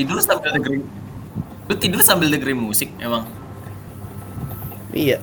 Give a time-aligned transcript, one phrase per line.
[0.00, 0.84] tidur sambil dengerin
[1.70, 3.28] lu tidur sambil dengerin musik emang?
[4.90, 5.22] Iya.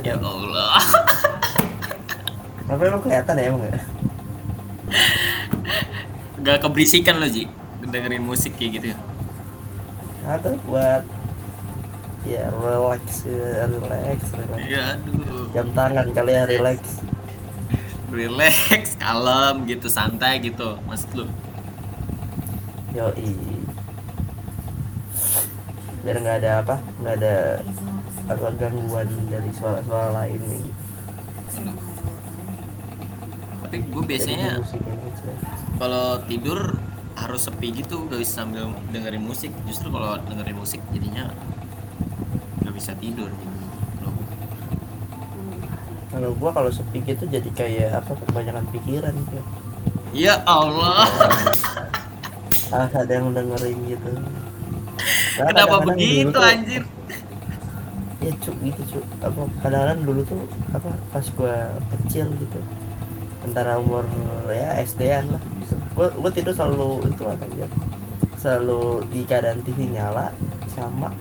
[0.00, 0.80] Ya Allah.
[2.68, 3.76] Tapi emang kelihatan ya emang ya?
[6.40, 7.50] Gak keberisikan lo Ji
[7.84, 8.98] dengerin musik kayak gitu ya?
[10.24, 11.04] Atau buat
[12.24, 14.60] ya relax ya, relax relax.
[14.64, 15.52] Ya aduh.
[15.52, 16.80] Jam tangan kali ya relax.
[18.08, 21.26] Relax kalem gitu santai gitu maksud lu?
[22.96, 23.12] Yo
[26.04, 27.34] biar nggak ada apa nggak ada
[28.28, 30.64] apa gangguan dari suara-suara lain nih.
[33.64, 34.64] Tapi gue biasanya
[35.76, 36.76] kalau tidur
[37.18, 39.52] harus sepi gitu gak bisa sambil dengerin musik.
[39.64, 41.32] Justru kalau dengerin musik jadinya
[42.64, 43.32] gak bisa tidur
[44.04, 44.14] Loh,
[46.12, 49.40] kalau gua kalau sepi gitu jadi kayak apa kebanyakan pikiran gitu
[50.12, 51.04] ya Allah.
[52.72, 54.12] Ah ada yang dengerin gitu
[55.46, 56.82] kenapa begitu tuh- anjir?
[58.18, 60.42] Ya cuk gitu cuk apa kadang-kadang dulu tuh
[60.74, 62.58] apa pas gua kecil gitu
[63.46, 64.02] antara umur
[64.50, 65.42] ya SD-an lah.
[65.94, 67.68] Gua gua tidur selalu itu apa ya
[68.34, 70.34] selalu di keadaan TV nyala
[70.74, 71.14] sama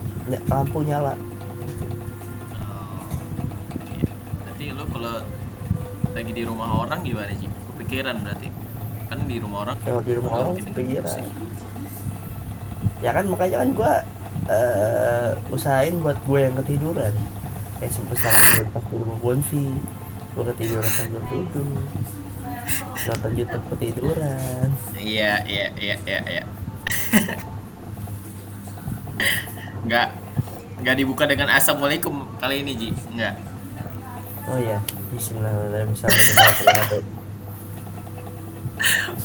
[0.49, 1.13] lampu nyala.
[4.41, 5.15] Berarti lu kalau
[6.13, 8.49] lagi di rumah orang gimana sih kepikiran berarti?
[9.07, 11.21] Kan di rumah orang kalau di rumah orang kepikiran.
[13.01, 13.93] Ya kan makanya kan gua
[14.47, 17.13] eh, usahain buat gue yang ketiduran.
[17.77, 19.65] Kayak sebesar gue pas di rumah Bonfi
[20.37, 21.67] gue ketiduran sambil duduk
[23.07, 24.67] nonton YouTube ketiduran.
[24.97, 26.43] Iya iya iya iya iya.
[29.87, 30.07] Nggak
[30.83, 32.89] nggak dibuka dengan assalamualaikum kali ini Ji.
[33.13, 33.35] Nggak.
[34.47, 34.79] Oh ya,
[35.11, 37.03] Bismillahirrahmanirrahim.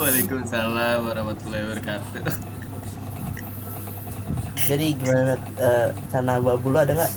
[0.01, 2.52] Waalaikumsalam warahmatullahi wabarakatuh
[4.63, 7.13] Jadi gimana eh sana abu-abu lu ada nggak?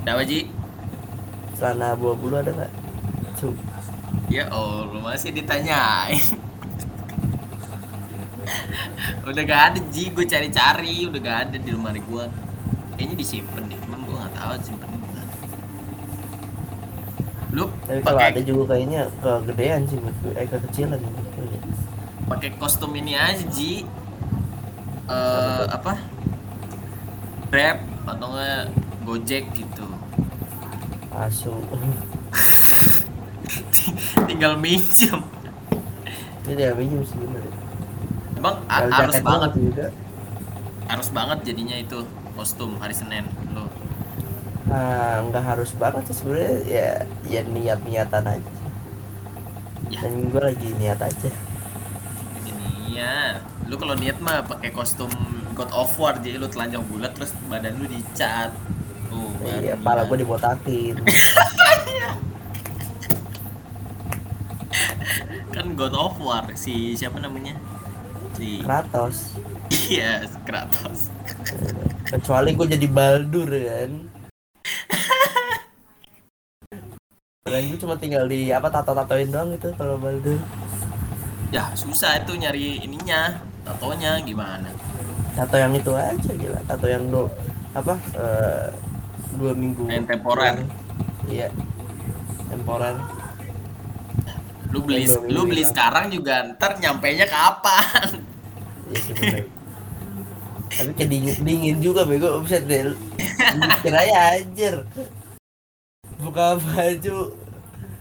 [0.00, 0.48] Kenapa Ji?
[1.60, 2.72] Celana abu-abu lu ada nggak?
[3.36, 3.52] Cu.
[4.32, 6.20] Ya Allah masih ditanyain
[9.28, 12.24] Udah gak ada Ji, gue cari-cari Udah gak ada di lemari gue
[12.96, 15.22] Kayaknya disimpan deh, cuman gue gak tahu simpen di mana
[17.52, 19.98] Lu Tapi kalau ada pakai juga kayaknya kegedean sih
[20.36, 21.40] eh kekecilan gitu.
[22.28, 23.88] pakai kostum ini aja Ji
[25.08, 25.92] eh apa
[27.48, 28.62] Grab atau nggak
[29.02, 29.84] Gojek gitu
[31.10, 31.50] Asu.
[34.28, 35.18] tinggal minjem
[36.44, 37.42] Ini dia minjem sih bener.
[37.42, 37.52] ya.
[38.36, 39.86] Emang a- Kalau harus banget Juga.
[40.86, 41.98] harus banget jadinya itu
[42.32, 43.66] kostum hari Senin lo
[44.68, 46.88] Nah, nggak harus banget sih sebenarnya ya
[47.24, 48.50] ya niat-niatan aja.
[49.88, 49.98] Ya.
[49.98, 51.30] Dan gue lagi niat aja.
[52.44, 55.12] ini ya lu kalau niat mah pakai kostum
[55.52, 58.48] God of War jadi lu telanjang bulat terus badan lu dicat
[59.08, 60.04] tuh Iya, niat.
[60.04, 60.94] gue dibotakin.
[65.48, 67.56] kan God of War si siapa namanya
[68.36, 69.36] si Kratos.
[69.68, 71.12] iya Kratos
[72.08, 73.90] Kecuali gue jadi Baldur kan.
[77.44, 80.40] Dan gue cuma tinggal di apa tato-tatoin doang gitu kalau Baldur.
[81.48, 84.72] ya susah itu nyari ininya tatonya gimana
[85.38, 86.58] Tato yang itu aja gila.
[86.66, 87.30] Tato yang do
[87.70, 88.74] apa eh,
[89.38, 89.86] dua minggu.
[89.86, 90.66] Yang temporer.
[91.30, 91.48] Iya.
[92.50, 92.96] Temporer.
[94.68, 95.72] lu beli lu beli hilang.
[95.72, 98.20] sekarang juga ntar nyampe nya kapan
[98.92, 99.44] bener.
[100.68, 102.92] Tapi kayak dingin, juga bego bisa deh.
[103.56, 104.74] Mikir aja anjir.
[106.20, 107.32] Buka baju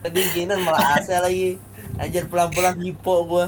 [0.04, 1.56] kedinginan malah AC lagi.
[1.96, 3.48] Anjir pulang-pulang hipo gua.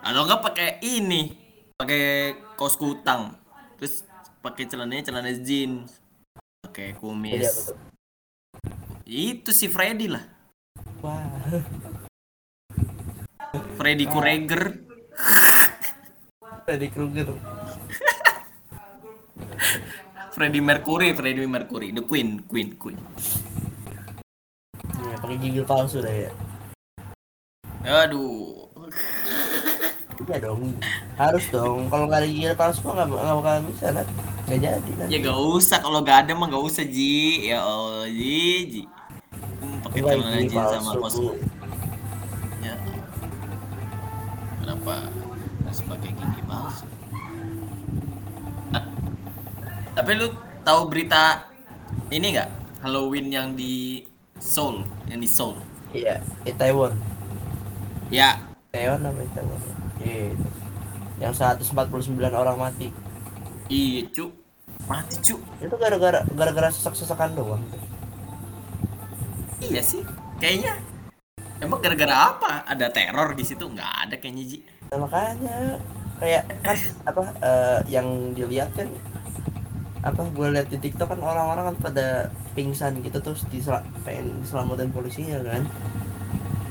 [0.00, 1.36] Atau enggak pakai ini
[1.76, 3.36] pakai kaos kutang
[3.76, 4.04] terus
[4.40, 6.00] pakai celananya celana jeans
[6.64, 7.76] pakai kumis tuh?
[9.04, 10.24] itu si Freddy lah
[11.00, 11.24] Wah.
[13.80, 14.04] Freddy.
[14.04, 14.76] Krueger
[16.68, 17.28] Freddy Krueger.
[20.30, 23.00] Freddy Mercury Freddy Mercury the Queen Queen Queen
[25.00, 26.30] Iya, pakai gigi palsu dah ya.
[27.80, 28.68] aduh
[30.30, 30.62] Iya dong.
[31.18, 31.90] Harus dong.
[31.90, 34.06] Kalau nggak ada gigi palsu nggak nggak bakal bisa kan.
[34.46, 35.06] Nggak jadi kan.
[35.06, 38.82] ya gak usah kalau gak ada mah gak usah Ji ya Allah Ji Ji
[39.60, 41.36] Hmm, pakai celana gigi jeans sama palsu.
[42.58, 42.74] ya
[44.58, 44.94] kenapa
[45.62, 46.86] harus pakai gigi palsu
[48.70, 48.84] Ah,
[49.92, 50.26] tapi lu
[50.62, 51.44] tahu berita
[52.08, 52.50] ini nggak
[52.80, 54.02] Halloween yang di
[54.36, 55.58] Seoul yang di Seoul
[55.90, 56.94] Iya, di Taiwan.
[58.08, 58.38] Ya,
[58.70, 59.42] Teon apa itu
[60.00, 60.46] gitu.
[61.20, 62.88] yang 149 orang mati
[63.68, 64.32] iya cu.
[64.88, 65.36] Mati cu.
[65.60, 67.62] itu gara-gara gara-gara sesak-sesakan doang
[69.60, 70.00] Iya sih.
[70.40, 70.72] Kayaknya
[71.60, 72.64] Emang gara-gara apa?
[72.64, 73.68] Ada teror di situ?
[73.68, 74.58] Nggak ada kayaknya Ji.
[74.88, 75.56] nah, makanya
[76.16, 78.88] kayak kan apa eh, yang dilihat kan
[80.00, 82.06] apa gue lihat di TikTok kan orang-orang kan pada
[82.56, 85.68] pingsan gitu terus disel pengen diselamatin polisinya kan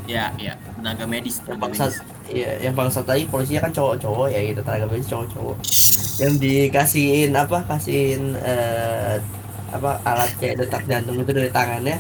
[0.10, 0.58] Ya, ya.
[0.80, 2.00] Tenaga medis, tenaga bangsat medis.
[2.30, 5.56] iya yang bangsat tadi polisinya kan cowok-cowok ya gitu tenaga medis cowok-cowok
[6.18, 9.20] yang dikasihin apa kasihin eh,
[9.70, 11.98] apa alat kayak detak jantung itu dari tangannya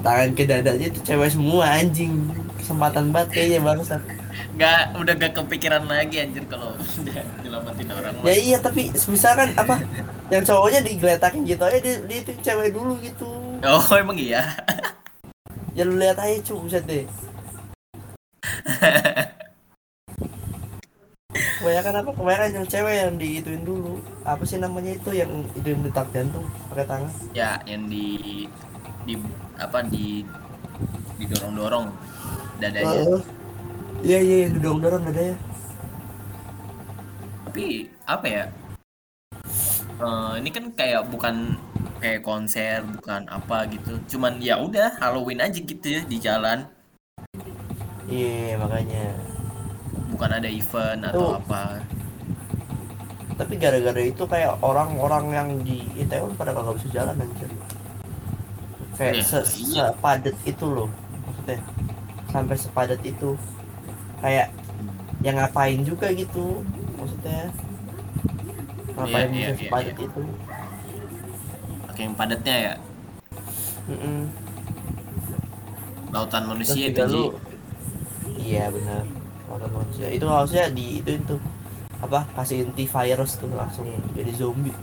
[0.00, 2.12] tangan ke dadanya itu cewek semua anjing
[2.56, 4.02] kesempatan banget kayaknya bangsat
[4.50, 8.12] Nggak, udah gak kepikiran lagi anjir kalau udah nyelamatin orang.
[8.22, 9.80] ya iya tapi misalkan apa
[10.28, 13.28] yang cowoknya digeletakin gitu aja dia, dia itu cewek dulu gitu
[13.60, 14.56] Oh, emang iya.
[15.70, 17.04] ya lu lihat aja cu buset deh
[21.60, 25.82] kebanyakan apa kebanyakan yang cewek yang diituin dulu apa sih namanya itu yang itu yang
[25.84, 28.48] detak jantung pakai tangan ya, yang di
[29.04, 29.14] di
[29.60, 30.24] apa di
[31.20, 31.86] didorong-dorong
[32.58, 33.04] dadanya.
[33.04, 33.20] Oh,
[34.00, 35.36] iya iya yang didorong dorong ada ya
[37.50, 37.64] Tapi
[38.08, 38.44] apa ya?
[40.00, 41.60] Eh, ini kan kayak bukan
[42.00, 44.00] kayak konser, bukan apa gitu.
[44.16, 46.64] Cuman ya udah Halloween aja gitu ya di jalan.
[48.10, 49.04] Iya makanya
[50.10, 51.38] Bukan ada event atau Tuh.
[51.38, 51.62] apa.
[53.40, 57.48] tapi gara-gara itu kayak orang-orang yang di Itaewon pada kagak bisa jalan anjir
[59.00, 59.96] kayak Iya, se iya.
[59.96, 60.90] sepadat itu loh
[61.24, 61.56] maksudnya
[62.28, 63.32] sampai sepadat itu
[64.20, 64.52] kayak
[65.24, 66.60] yang ngapain juga gitu
[67.00, 67.48] maksudnya
[68.92, 70.04] ngapain Iya, iya, bisa iya, sepadat iya.
[70.04, 70.22] itu
[71.88, 72.74] Oke, yang padatnya ya
[73.88, 74.18] Mm-mm.
[76.12, 77.24] lautan terus manusia itu lu
[78.40, 79.04] iya benar
[79.50, 81.36] manusia itu harusnya di itu itu
[82.00, 84.74] apa kasih antivirus tuh langsung jadi zombie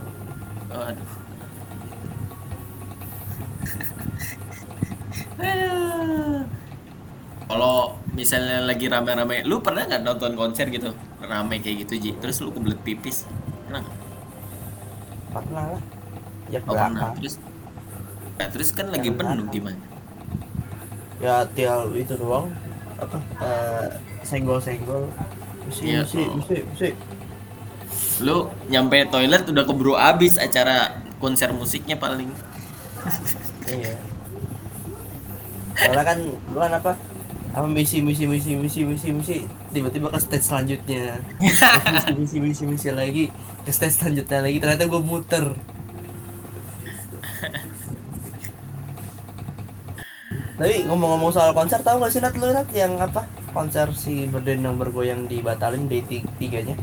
[0.68, 1.10] Aduh.
[7.48, 7.76] Kalau
[8.12, 10.92] misalnya lagi rame-rame, lu pernah nggak nonton konser gitu?
[11.24, 12.12] Rame kayak gitu, Ji.
[12.20, 13.24] Terus lu kebelet pipis.
[13.66, 13.98] Pernah nggak?
[15.32, 15.82] pernah lah
[16.50, 17.14] ya Oh, pernah.
[17.20, 17.36] Terus
[18.38, 19.82] Ya, terus kan lagi penuh gimana?
[21.18, 22.54] ya tial itu doang
[22.98, 23.18] apa?
[23.42, 23.88] Eh,
[24.26, 25.08] senggol-senggol.
[25.68, 26.36] Misi Iya, misi oh.
[26.40, 26.90] misi misi
[28.24, 32.30] Lu nyampe toilet udah keburu abis acara konser musiknya paling.
[33.70, 33.94] iya.
[35.78, 36.92] Soalnya kan lu kan apa?
[37.54, 39.36] Apa misi misi misi misi misi misi?
[39.74, 41.22] Tiba-tiba ke stage selanjutnya.
[41.38, 43.26] Terus misi misi misi misi lagi.
[43.66, 44.58] Ke stage selanjutnya lagi.
[44.58, 45.46] Ternyata gue muter
[50.58, 53.22] tapi ngomong-ngomong soal konser tahu gak sih Nat lu Nat yang apa
[53.56, 56.76] konser si berdendang bergoyang dibatalin day ti- tiganya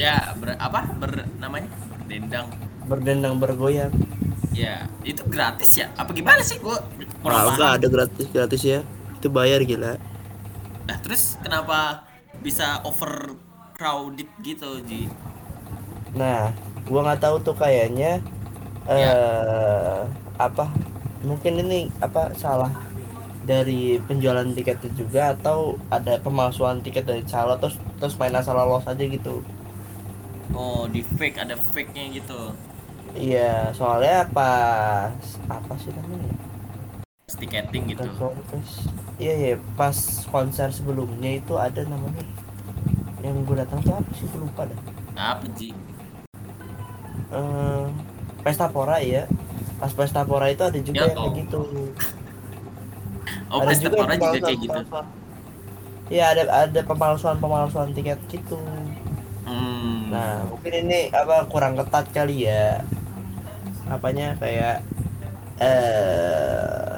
[0.00, 0.80] Ya, ber, apa?
[1.00, 1.68] Ber namanya?
[2.08, 2.48] Dendang.
[2.88, 3.92] berdendang bergoyang
[4.52, 5.88] Ya, itu gratis ya?
[5.96, 6.76] Apa gimana sih gua
[7.24, 8.80] kurang Nah, ada gratis gratis ya
[9.16, 9.96] itu bayar gila
[10.88, 12.06] Nah, terus kenapa
[12.42, 15.06] bisa overcrowded gitu, Ji?
[16.18, 16.52] Nah,
[16.88, 18.20] gua nggak tahu tuh kayaknya
[18.88, 19.12] eh Ya.
[20.36, 20.64] apa
[21.22, 22.70] mungkin ini apa salah
[23.42, 28.86] dari penjualan tiketnya juga atau ada pemalsuan tiket dari calo terus terus main asal lolos
[28.86, 29.42] aja gitu.
[30.52, 32.52] Oh, di fake ada fake-nya gitu.
[33.16, 35.16] Iya, soalnya pas
[35.48, 36.32] apa sih namanya?
[37.32, 38.04] Tiketing gitu.
[39.18, 39.96] Iya iya, pas
[40.28, 42.22] konser sebelumnya itu ada namanya
[43.22, 44.80] yang gue datang tuh apa sih gue lupa dah.
[45.16, 45.70] Apa, Ji?
[47.32, 47.86] Eh,
[48.42, 49.24] Pesta Pora ya.
[49.82, 51.34] Pas Pesta Pora itu ada juga Ya, yang kayak oh.
[51.42, 51.60] gitu.
[53.50, 54.80] Oh, ada pesta juga pora juga kayak gitu.
[56.06, 58.62] Iya ada ada pemalsuan pemalsuan tiket gitu.
[59.42, 60.08] Hmm.
[60.14, 62.86] Nah mungkin ini apa kurang ketat kali ya.
[63.90, 64.86] Apanya kayak
[65.58, 66.94] eh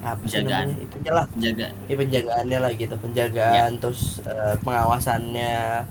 [0.00, 0.72] apa Penjagaan.
[0.72, 0.76] namanya?
[0.88, 1.66] Itunya lah, jaga.
[1.84, 5.84] ya penjagaannya lah gitu, penjagaan terus eh, pengawasannya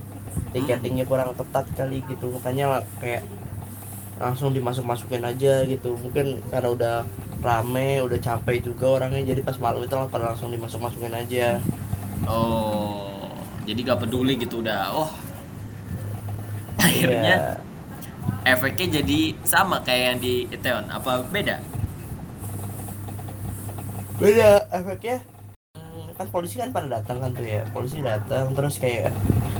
[0.56, 3.22] tiketingnya kurang ketat kali gitu, makanya kayak
[4.18, 6.96] langsung dimasuk masukin aja gitu mungkin karena udah
[7.38, 11.62] rame udah capek juga orangnya jadi pas malam itu lah pada langsung dimasuk masukin aja
[12.26, 13.30] Oh,
[13.64, 14.90] jadi gak peduli gitu udah.
[14.90, 15.08] Oh.
[16.82, 17.62] Akhirnya Iya.
[18.44, 20.90] efeknya jadi sama kayak yang di Itaewon.
[20.90, 21.62] Apa beda?
[24.18, 25.22] beda efeknya
[25.78, 29.14] Hmm, kan polisi kan pada datang kan tuh ya polisi datang terus kayak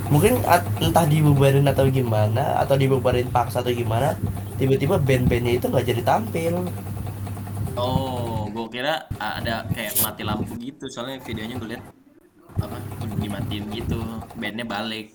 [0.08, 4.16] mungkin at- entah dibubarin atau gimana atau dibubarin paksa atau gimana
[4.56, 6.56] tiba-tiba band-bandnya itu nggak jadi tampil.
[7.78, 11.84] Oh, gue kira ada kayak mati lampu gitu soalnya videonya gue liat
[12.58, 12.78] apa
[13.22, 14.02] dimatiin gitu
[14.34, 15.14] bandnya balik.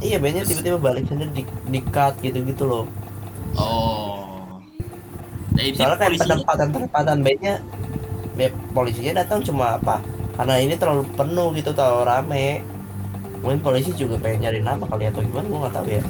[0.00, 2.86] Iya bandnya tiba-tiba balik sendiri di, di cut gitu-gitu loh.
[3.54, 4.58] Oh.
[5.54, 7.54] Nah, soalnya kayak penempatan penempatan bandnya
[8.34, 10.00] ya, polisinya datang cuma apa?
[10.34, 12.48] Karena ini terlalu penuh gitu terlalu rame
[13.44, 16.02] mungkin polisi juga pengen nyari nama kali atau gimana gue nggak tahu ya.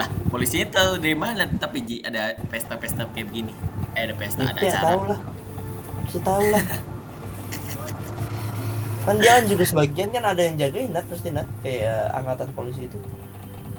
[0.00, 3.52] Lah polisinya tahu dari mana tapi Ji ada pesta-pesta kayak begini.
[3.92, 4.88] Eh ada pesta ada itu ya acara.
[4.88, 5.20] tahu lah.
[6.24, 6.64] Tahu lah.
[9.04, 11.44] Kan jalan juga sebagian kan ada yang jagain nat pasti nat.
[11.60, 12.96] Kayak angkatan polisi itu.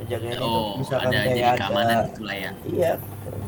[0.06, 0.46] Jagain itu.
[0.46, 2.52] Oh misalkan ada kayak ada keamanan gitu lah ya.
[2.70, 2.92] Iya.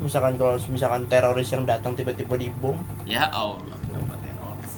[0.01, 4.73] Misalkan kalau misalkan teroris yang datang tiba-tiba dibom ya Allah kenapa teroris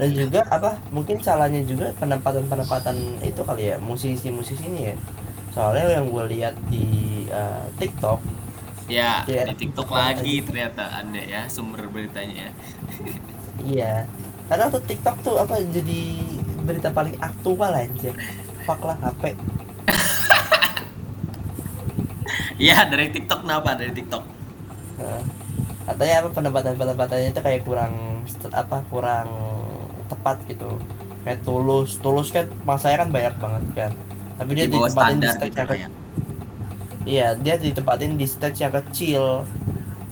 [0.00, 4.96] dan juga apa mungkin salahnya juga penempatan penempatan itu kali ya musisi-musisi ini ya.
[5.52, 6.86] Soalnya yang gue lihat di
[7.28, 8.20] eh, TikTok
[8.88, 12.50] ya Iya, di TikTok lagi ternyata ada ya sumber beritanya ya.
[13.62, 13.94] Iya.
[14.48, 16.00] Karena tuh TikTok tuh apa jadi
[16.62, 18.10] berita paling aktual aja
[18.62, 19.34] fuck lah HP
[22.62, 24.22] Iya dari TikTok kenapa dari TikTok?
[25.82, 28.22] Katanya apa penempatan penempatannya itu kayak kurang
[28.54, 29.28] apa kurang
[30.12, 30.70] tepat gitu.
[31.22, 33.92] Kayak tulus tulus kan masanya kan banyak banget kan.
[34.36, 36.00] Tapi dia di ditempatin di stage gitu yang kayak ke-
[37.04, 39.24] iya dia ditempatin di stage yang kecil.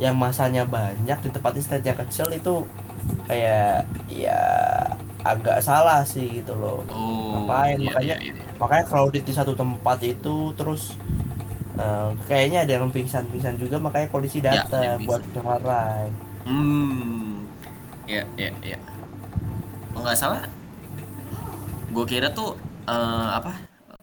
[0.01, 2.55] Yang masanya banyak ditempatin stage yang kecil itu
[3.27, 4.41] kayak ya
[5.21, 6.81] agak salah sih gitu loh.
[6.89, 7.77] Oh Ngapain?
[7.77, 8.45] iya, Makanya- iya, iya.
[8.57, 10.97] makanya crowded di satu tempat itu terus
[11.77, 16.09] eh, kayaknya ada yang pingsan-pingsan juga makanya polisi Ya, datang yang buat ngelarai
[16.45, 17.45] Hmm,
[18.05, 18.79] ya, ya, ya.
[20.01, 20.43] Nggak salah,
[21.93, 22.57] gue kira tuh
[22.89, 23.53] eh, apa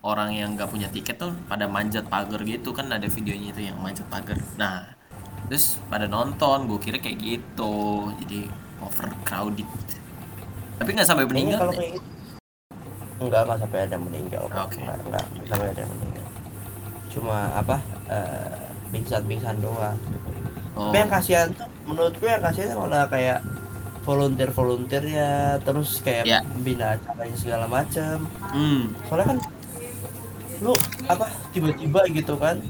[0.06, 3.78] orang yang nggak punya tiket tuh pada manjat pagar gitu kan ada videonya itu yang
[3.82, 4.38] manjat pagar.
[4.56, 4.94] Nah,
[5.50, 7.76] terus pada nonton, gue kira kayak gitu,
[8.24, 8.48] jadi
[8.80, 9.68] overcrowded.
[10.78, 12.18] Tapi nggak sampai meninggal kalau kayak gitu
[13.18, 14.44] enggak enggak sampai ada meninggal.
[14.46, 14.78] Oke.
[14.78, 16.26] enggak, enggak sampai ada meninggal
[17.18, 17.76] cuma apa
[18.14, 18.58] eh,
[18.94, 20.30] pingsan-pingsan doang gitu.
[20.78, 23.42] Oh, tapi yang kasihan tuh menurut gue yang kasihan malah kayak
[24.08, 26.40] volunteer volunteer ya terus kayak Ya.
[26.64, 28.24] bina acaranya segala macam
[28.56, 29.40] hmm, soalnya kan
[30.58, 30.74] lu
[31.06, 32.64] apa tiba-tiba gitu kan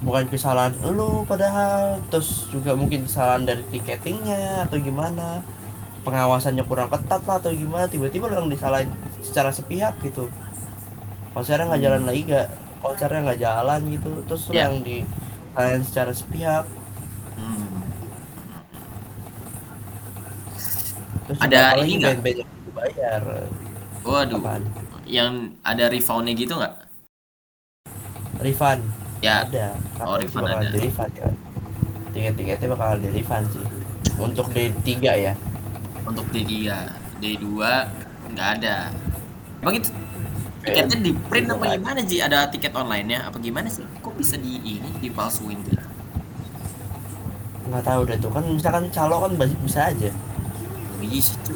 [0.00, 5.44] bukan kesalahan lu padahal terus juga mungkin kesalahan dari tiketingnya atau gimana
[6.00, 8.88] pengawasannya kurang ketat lah atau gimana tiba-tiba lu yang disalahin
[9.20, 10.32] secara sepihak gitu.
[11.36, 12.48] Konsernya nggak jalan lagi gak
[12.80, 14.64] konsernya nggak jalan gitu terus lu Ya.
[14.66, 16.64] yang disalahin secara sepihak
[17.36, 17.68] hmm.
[21.30, 22.14] Terus Ada ini nggak?
[22.18, 23.22] yang dibayar
[24.02, 24.62] Waduh, apaan?
[25.06, 25.32] Yang
[25.62, 26.74] ada reboundnya gitu nggak?
[28.40, 28.82] refund?
[29.20, 29.76] Ya, ada.
[30.02, 30.68] Oh, Katanya sih refund ada.
[30.74, 31.34] di refund kan
[32.10, 33.66] tiket-tiketnya bakal di refund sih.
[34.18, 35.32] Untuk D3 ya.
[36.02, 36.50] Untuk D3
[37.22, 37.46] D2
[38.34, 38.90] nggak ada.
[39.62, 39.90] Bang itu
[40.66, 42.16] tiketnya di print apa gimana Ji?
[42.18, 43.30] Ada tiket online-nya?
[43.30, 43.86] Apa gimana sih?
[44.02, 45.78] Kok bisa di ini dipalsuin gitu?
[47.70, 48.30] nggak tahu deh tuh.
[48.34, 49.30] Kan misalkan calo kan
[49.62, 50.10] bisa aja
[51.00, 51.54] Iya sih cu.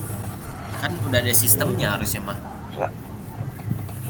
[0.80, 2.38] Kan udah ada sistemnya harusnya mah.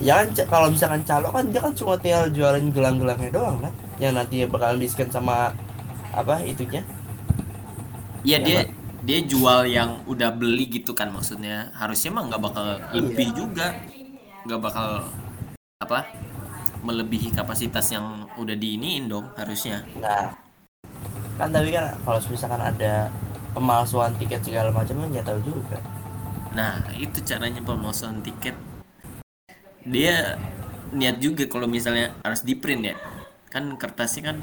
[0.02, 3.72] ya kan kalau misalkan calo kan dia kan cuma tinggal jualan gelang-gelangnya doang kan
[4.02, 5.54] yang nanti bakal di scan sama
[6.10, 6.82] apa itunya
[8.26, 8.60] Iya Ya, dia
[9.06, 11.70] dia jual yang udah beli gitu kan maksudnya.
[11.78, 13.76] Harusnya mah nggak bakal lebih juga.
[14.44, 14.86] Nggak bakal
[15.78, 16.00] apa?
[16.84, 19.80] melebihi kapasitas yang udah diiniin dong harusnya.
[19.98, 20.28] nah
[21.40, 23.08] kan tapi kan kalau misalkan ada
[23.54, 25.78] pemalsuan tiket segala macam kan nggak tahu juga.
[26.54, 28.58] Nah, itu caranya pemalsuan tiket.
[29.86, 30.38] Dia
[30.90, 32.96] niat juga kalau misalnya harus di print ya.
[33.48, 34.38] Kan kertasnya kan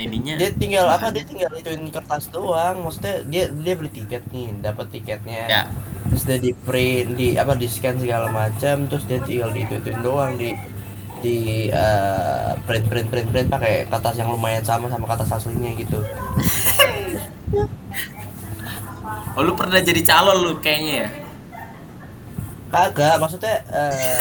[0.00, 1.14] ininya dia tinggal apa?
[1.14, 2.80] dia tinggal ituin kertas doang.
[2.84, 5.44] Maksudnya dia dia beli tiket nih dapat tiketnya.
[5.46, 5.62] Ya.
[6.08, 8.88] terus dia di print di apa di scan segala macam.
[8.88, 10.56] Terus dia tinggal di ituin doang di
[11.22, 16.02] di eh, print print print print pakai kertas yang lumayan sama sama kertas aslinya gitu
[19.32, 21.08] Oh, lu pernah jadi calon lu kayaknya ya?
[22.72, 24.16] kagak maksudnya eh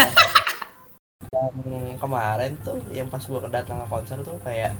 [1.32, 4.76] yang kemarin tuh yang pas gua datang ke konser tuh kayak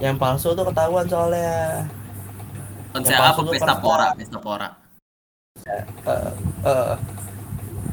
[0.00, 1.84] yang palsu tuh ketahuan soalnya
[2.90, 3.38] Konser apa?
[3.52, 4.68] Pesta pora, pesta pora.
[5.68, 5.84] eh
[6.64, 6.94] eh,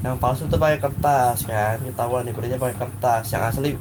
[0.08, 3.72] yang palsu tuh pakai kertas kan ketahuan nih printnya pakai kertas yang asli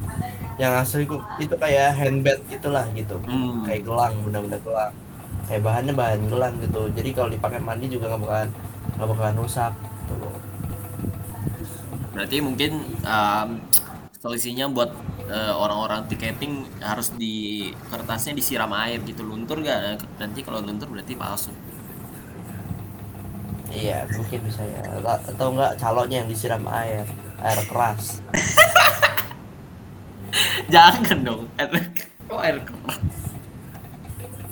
[0.59, 1.07] yang asli
[1.39, 3.63] itu kayak handbag gitulah gitu Hmm.
[3.63, 4.93] kayak gelang bener-bener gelang
[5.47, 6.91] kayak bahannya bahan gelang gitu.
[6.91, 8.51] Jadi kalau dipakai mandi juga nggak bakalan
[8.99, 9.73] nggak bakalan rusak
[10.11, 10.29] gitu.
[12.15, 12.73] Berarti mungkin
[13.07, 13.49] um,
[14.19, 14.91] solusinya buat
[15.31, 19.23] eh, orang-orang tiketing harus di kertasnya disiram air gitu.
[19.23, 21.53] Luntur gak nanti kalau luntur berarti palsu.
[23.71, 24.83] Iya mungkin bisa ya.
[25.05, 27.07] Atau enggak calonnya yang disiram air.
[27.39, 28.25] Air keras.
[30.73, 31.43] Jangan dong.
[31.61, 31.71] Air
[32.27, 33.26] kok air keras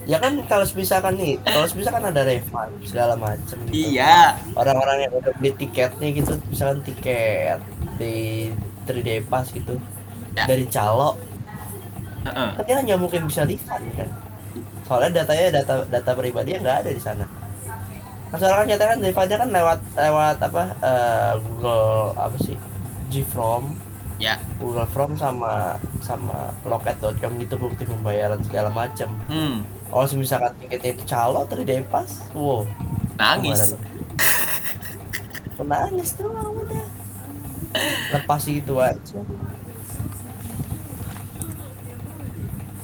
[0.04, 3.72] ya kan kalau misalkan nih kalau misalkan ada refund segala macem gitu.
[3.96, 4.36] iya.
[4.52, 7.60] Orang-orang yang udah beli tiketnya gitu misalkan tiket
[7.96, 8.48] di
[8.84, 9.80] 3D Pass gitu
[10.34, 10.50] Ya.
[10.50, 11.14] dari calo.
[12.26, 12.48] Heeh.
[12.58, 14.10] kan dia nggak mungkin bisa refund kan.
[14.82, 17.22] Soalnya datanya data data pribadi nggak ada di sana.
[18.28, 22.58] Nah, soalnya kan nyata kan refundnya kan lewat lewat apa eh, Google apa sih
[23.14, 23.78] Gfrom.
[24.18, 24.42] Ya.
[24.58, 31.04] Google From sama sama loket.com gitu bukti pembayaran segala macam hmm kalau misalkan tiketnya itu
[31.06, 32.64] calo 3D Pass wow
[33.18, 33.74] nangis?
[35.64, 36.84] Nangis doang udah.
[38.10, 39.22] Lepas itu aja.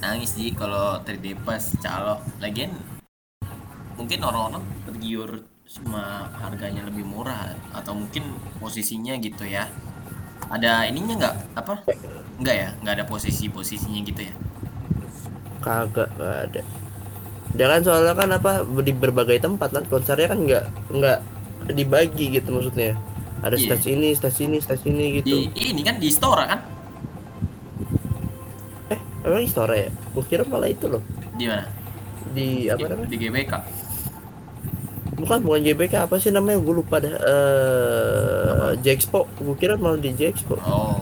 [0.00, 2.73] nangis sih kalau 3D pas calo lagian
[4.00, 9.69] mungkin orang-orang tergiur sama harganya lebih murah atau mungkin posisinya gitu ya
[10.49, 11.85] ada ininya nggak apa
[12.40, 14.35] nggak ya nggak ada posisi posisinya gitu ya
[15.61, 16.62] Kagak gak ada.
[17.50, 21.19] Dia kan soalnya kan apa di berbagai tempat kan konsernya kan nggak nggak
[21.71, 22.95] dibagi gitu maksudnya.
[23.40, 23.64] Ada Iya.
[23.73, 25.49] stage ini, stage ini, stage ini gitu.
[25.49, 26.61] di ini kan di store kan
[28.88, 29.88] Eh, emang Istora ya?
[30.11, 31.00] Gue kira malah itu loh.
[31.33, 31.64] di mana
[32.28, 33.09] Di apa di, namanya?
[33.09, 33.52] di GBK
[35.12, 36.59] Bukan bukan JBK apa sih namanya?
[36.59, 37.12] Gue lupa dah.
[37.12, 39.28] Eh, Jexpo.
[39.35, 40.57] Gue kira malah di Jexpo.
[40.59, 40.97] oh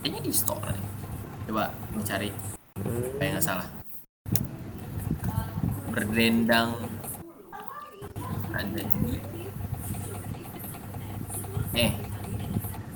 [0.00, 0.82] kayaknya di store deh.
[1.46, 2.30] coba mencari
[2.76, 3.02] Hmm.
[3.16, 3.66] kayak nggak salah
[6.16, 6.80] berdendang
[8.56, 8.80] ada.
[8.80, 9.20] Di
[11.76, 11.92] eh.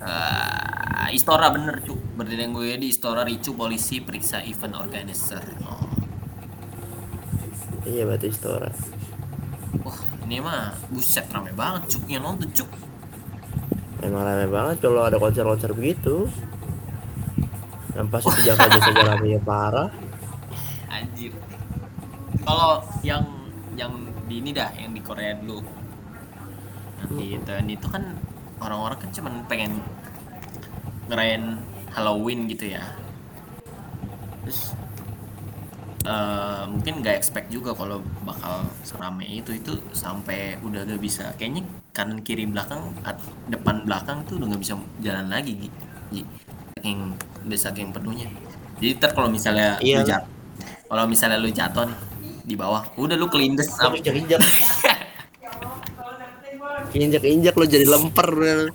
[0.01, 5.45] Uh, Istora bener cu berdendang gue di Istora ricu polisi periksa event organizer.
[5.69, 5.85] Oh.
[7.85, 8.73] Iya berarti Istora.
[9.85, 12.09] wah ini mah buset rame banget cuk.
[12.09, 12.71] Yang nonton cuk.
[14.01, 16.25] Emang rame banget kalau ada konser-konser begitu.
[17.93, 19.93] Yang pasti jasa jasa ramenya parah.
[20.97, 21.37] anjir
[22.45, 23.25] kalau yang
[23.77, 23.93] yang
[24.27, 25.61] di ini dah yang di Korea dulu
[27.01, 28.05] yang di Itaewon itu kan
[28.61, 29.73] orang-orang kan cuman pengen
[31.09, 31.59] ngerayain
[31.91, 32.85] Halloween gitu ya
[34.45, 34.73] terus
[36.07, 41.67] eh, mungkin nggak expect juga kalau bakal serame itu itu sampai udah gak bisa kayaknya
[41.91, 42.95] kanan kiri belakang
[43.51, 45.69] depan belakang tuh udah nggak bisa jalan lagi Gi.
[46.15, 46.23] Gi.
[46.79, 46.99] saking
[47.51, 48.27] udah saking penuhnya
[48.81, 50.01] jadi ntar kalau misalnya Iya.
[50.01, 50.23] lu jat
[50.87, 51.99] kalau misalnya lu jatuh nih
[52.51, 54.43] di bawah udah lu kelindes sama injak-injak.
[56.91, 58.31] Injak-injak lo jadi lemper.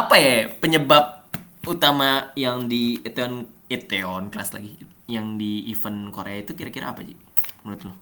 [0.00, 1.24] apa ya penyebab
[1.68, 4.74] utama yang di Itaewon Itaewon kelas lagi
[5.06, 7.14] yang di event Korea itu kira-kira apa sih
[7.62, 7.94] menurut lu?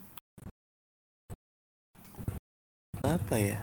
[3.05, 3.61] Apa ya?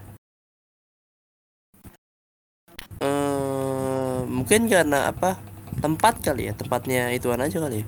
[3.02, 5.38] Eh, mungkin karena apa?
[5.82, 7.86] Tempat kali ya, tempatnya ituan aja kali ya.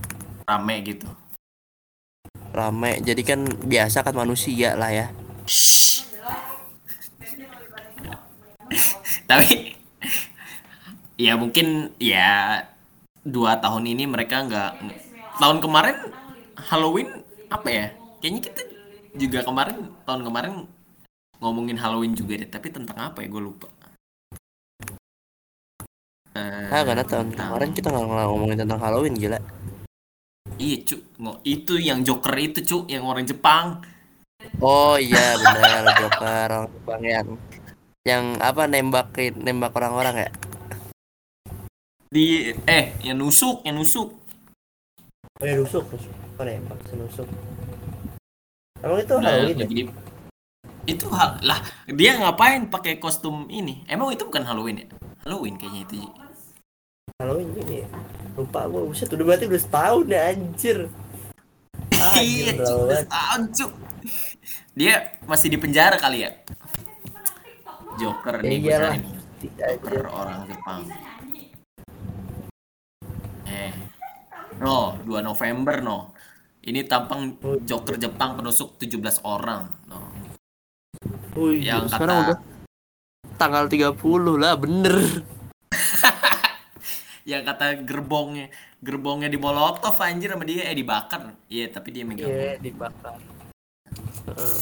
[0.48, 1.12] Rame gitu.
[2.56, 3.04] Rame.
[3.04, 5.12] Jadi kan biasa kan manusia lah ya.
[9.30, 9.76] Tapi
[11.20, 12.64] ya mungkin ya
[13.28, 14.72] dua tahun ini mereka nggak
[15.36, 16.16] tahun kemarin
[16.72, 17.12] Halloween
[17.52, 17.92] apa ya?
[18.24, 18.62] Kayaknya kita
[19.20, 20.64] juga kemarin tahun kemarin
[21.44, 22.48] ngomongin Halloween juga deh.
[22.48, 23.28] Tapi tentang apa ya?
[23.28, 23.68] Gue lupa.
[26.40, 29.44] Eh, Ah, karena tahun tentang- kemarin kita nggak ngomongin tentang Halloween gila.
[30.58, 33.86] Iya cu, Ngo- itu yang Joker itu cu, yang orang Jepang.
[34.58, 37.28] Oh iya benar Joker orang Jepang yang
[38.08, 40.30] yang apa nembakin nembak orang-orang ya.
[42.10, 44.16] Di eh yang nusuk, yang nusuk.
[45.38, 46.14] Oh ya nusuk, nusuk.
[46.38, 47.28] Oh nembak, senusuk.
[48.82, 49.66] Emang itu Udah, Halloween ya?
[49.66, 49.94] lagi di-
[50.88, 53.86] itu hal lah dia ngapain pakai kostum ini?
[53.86, 54.88] Emang itu bukan Halloween ya?
[55.28, 55.98] Halloween kayaknya itu.
[57.22, 57.88] Halloween ini ya?
[58.38, 60.80] Lupa gua, buset udah berarti udah setahun ya anjir.
[62.22, 62.54] Iya,
[63.02, 63.68] setahun, cu.
[64.78, 66.32] Dia masih di penjara kali ya?
[67.98, 68.94] Joker nih gue Iyalah.
[68.94, 69.02] cari
[69.58, 70.82] Joker orang Jepang.
[73.50, 73.74] Eh.
[74.62, 76.14] No, 2 November no.
[76.62, 79.66] Ini tampang Joker Jepang penusuk 17 orang.
[79.90, 80.14] No.
[81.42, 82.38] Wih, Yang sekarang kata udah
[83.42, 83.98] tanggal 30
[84.38, 85.26] lah, bener.
[87.28, 88.48] yang kata gerbongnya
[88.80, 91.36] gerbongnya di molotov anjir sama dia eh dibakar.
[91.52, 92.32] Iya, tapi dia megang.
[92.32, 93.20] Iya, dibakar.
[94.32, 94.60] Heeh.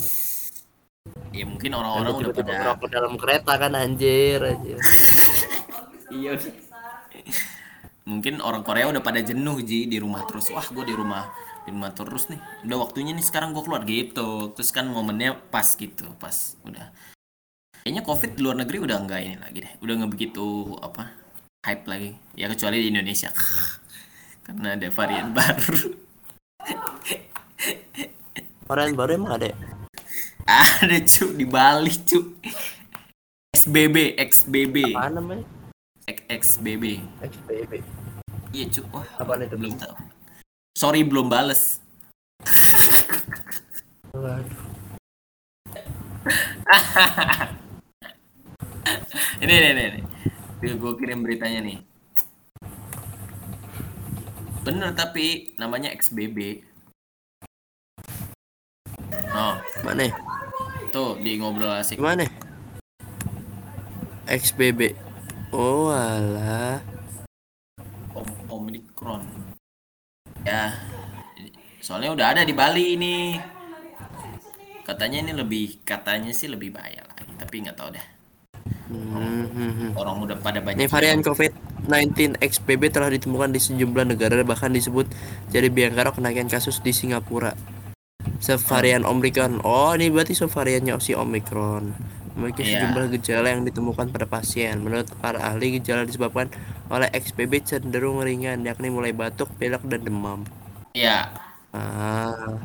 [1.30, 4.82] Ya mungkin orang-orang udah pada ngerokok dalam kereta kan anjir anjir.
[6.06, 6.38] Iya.
[8.06, 10.54] Mungkin orang Korea udah pada jenuh Ji di rumah terus.
[10.54, 11.34] Wah, gue di rumah
[11.66, 12.38] di rumah terus nih.
[12.62, 14.54] Udah waktunya nih sekarang gue keluar gitu.
[14.54, 16.94] Terus kan momennya pas gitu, pas udah.
[17.82, 19.74] Kayaknya COVID di luar negeri udah enggak ini lagi deh.
[19.82, 20.46] Udah nggak begitu
[20.78, 21.25] apa
[21.66, 22.12] hype lagi.
[22.38, 23.34] Ya kecuali di Indonesia.
[24.46, 25.98] Karena ada varian baru.
[28.66, 29.58] Varian baru emang ada ya?
[30.46, 32.38] ada cu di Bali cu.
[33.56, 35.46] XBB, XBB, Apa namanya?
[36.06, 37.02] X- XBB.
[37.24, 37.72] XPB.
[38.54, 38.82] Iya cu.
[38.94, 39.58] Wah, Apaan itu?
[39.58, 39.96] belum tahu.
[40.78, 41.82] Sorry belum bales.
[49.36, 50.00] Ini ini ini,
[50.64, 50.78] ini.
[50.78, 51.80] gue kirim beritanya nih
[54.64, 56.64] bener tapi namanya XBB
[59.36, 60.10] oh Mana?
[60.96, 62.24] tuh di ngobrol asik Gimana?
[64.26, 64.98] XBB.
[65.54, 66.82] Oh alah.
[68.18, 69.22] Om Omicron
[70.46, 70.78] ya
[71.82, 73.38] soalnya udah ada di Bali ini
[74.86, 78.06] katanya ini lebih katanya sih lebih bahaya lagi tapi nggak tahu deh
[78.86, 79.90] Hmm, hmm, hmm.
[79.98, 85.10] orang udah pada banyak Ini varian COVID-19 XBB telah ditemukan di sejumlah negara bahkan disebut
[85.50, 87.58] jadi biangkerok kenaikan kasus di Singapura.
[88.42, 89.62] Sevarian Omicron.
[89.66, 91.94] Oh, ini berarti subvariannya si Omicron.
[92.36, 92.84] Memiliki Iya.
[92.84, 94.84] sejumlah gejala yang ditemukan pada pasien.
[94.84, 96.52] Menurut para ahli, gejala disebabkan
[96.92, 100.42] oleh XBB cenderung ringan, yakni mulai batuk, pilek, dan demam.
[100.96, 101.28] ya
[101.76, 102.56] Ah,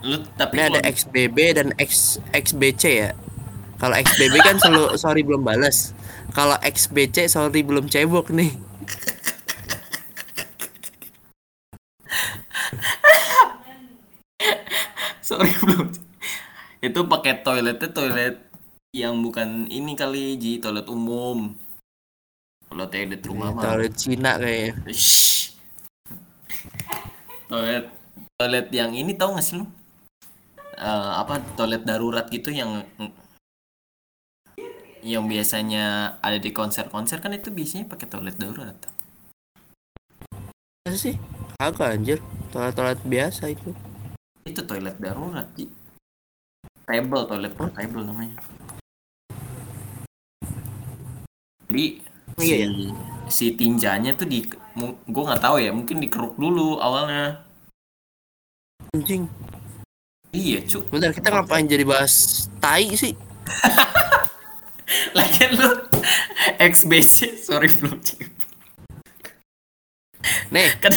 [0.00, 3.10] lu tapi ini ada XBB dan X, XBC ya.
[3.82, 5.90] Kalau XBB kan selalu sorry belum balas.
[6.30, 8.54] Kalau XBC sorry belum cebok nih.
[15.22, 15.90] Sorry belum.
[16.82, 18.36] Itu pakai toiletnya toilet
[18.92, 21.56] yang bukan ini kali Ji, toilet umum.
[22.68, 23.62] Kalau toilet rumah mah.
[23.64, 24.76] Toilet Cina kayaknya.
[27.48, 27.86] Toilet
[28.36, 29.66] toilet yang ini tahu nggak sih lu?
[30.76, 32.82] Eh, apa toilet darurat gitu yang
[35.02, 38.78] yang biasanya ada di konser-konser kan itu biasanya pakai toilet darurat.
[40.86, 41.18] Masa sih?
[41.58, 42.18] Kagak anjir.
[42.54, 43.74] Toilet-toilet biasa itu.
[44.46, 45.66] Itu toilet darurat, Ji.
[46.86, 48.38] Table, toilet portable namanya.
[51.66, 51.86] Jadi
[52.38, 52.66] si, Iya,
[53.26, 54.46] si tinjanya tuh di
[55.08, 57.42] gue nggak tahu ya, mungkin dikeruk dulu awalnya.
[58.94, 59.26] Anjing.
[60.30, 60.88] Iya, cuk.
[60.94, 63.16] Bentar, kita ngapain jadi bahas tai sih?
[65.16, 65.70] Lagian lu
[66.58, 67.98] XBC, sorry belum.
[70.52, 70.92] Nih, Kan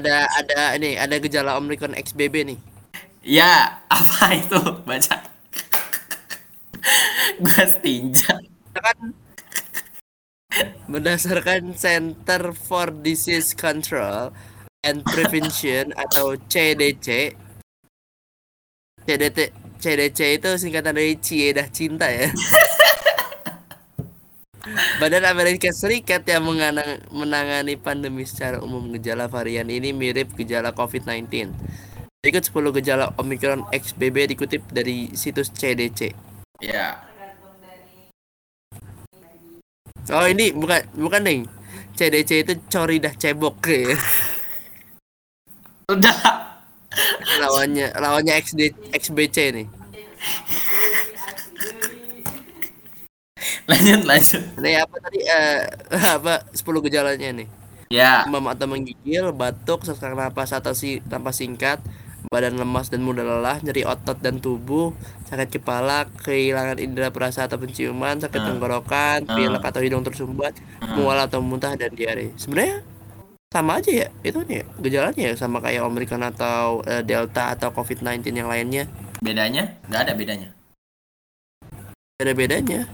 [0.00, 2.58] ada ada ini, ada gejala Omicron XBB nih.
[3.20, 4.56] ya, apa itu?
[4.88, 5.16] Baca.
[7.40, 8.40] Gua tinja.
[8.72, 9.12] Kan
[10.90, 14.34] berdasarkan Center for Disease Control
[14.82, 17.36] and Prevention atau CDC
[19.06, 19.38] CDC
[19.78, 22.34] CDC itu singkatan dari Ciedah Cinta ya
[25.00, 26.44] Badan Amerika Serikat yang
[27.10, 31.48] menangani pandemi secara umum gejala varian ini mirip gejala COVID-19
[32.20, 37.00] Berikut 10 gejala Omicron XBB dikutip dari situs CDC Ya.
[40.12, 41.40] Oh ini bukan bukan nih
[41.96, 43.96] CDC itu cori dah cebok ya.
[45.88, 46.16] Udah.
[47.40, 49.66] lawannya lawannya XD, XBC nih
[53.66, 54.42] Lanjut, lanjut.
[54.58, 55.60] ini apa tadi eh,
[56.16, 57.48] apa 10 gejalanya nih
[57.90, 58.22] Ya.
[58.22, 61.82] demam atau menggigil batuk sesak napas atau si napas singkat
[62.30, 64.94] badan lemas dan mudah lelah nyeri otot dan tubuh
[65.26, 68.46] sakit kepala kehilangan indera perasa atau penciuman sakit Ah.
[68.46, 69.34] tenggorokan Ah.
[69.34, 70.94] pilek atau hidung tersumbat Ah.
[70.94, 72.86] mual atau muntah dan diare sebenarnya
[73.50, 78.22] sama aja ya itu nih gejalanya ya sama kayak Omicron atau eh, Delta atau COVID-19
[78.32, 78.86] yang lainnya
[79.18, 79.74] Bedanya?
[79.84, 80.48] Nggak ada bedanya.
[82.16, 82.86] ada bedanya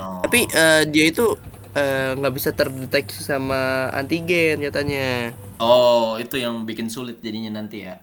[0.00, 0.24] Oh.
[0.24, 1.36] tapi eh, dia itu
[1.76, 8.00] eh, nggak bisa terdeteksi sama antigen nyatanya Oh, itu yang bikin sulit jadinya nanti ya.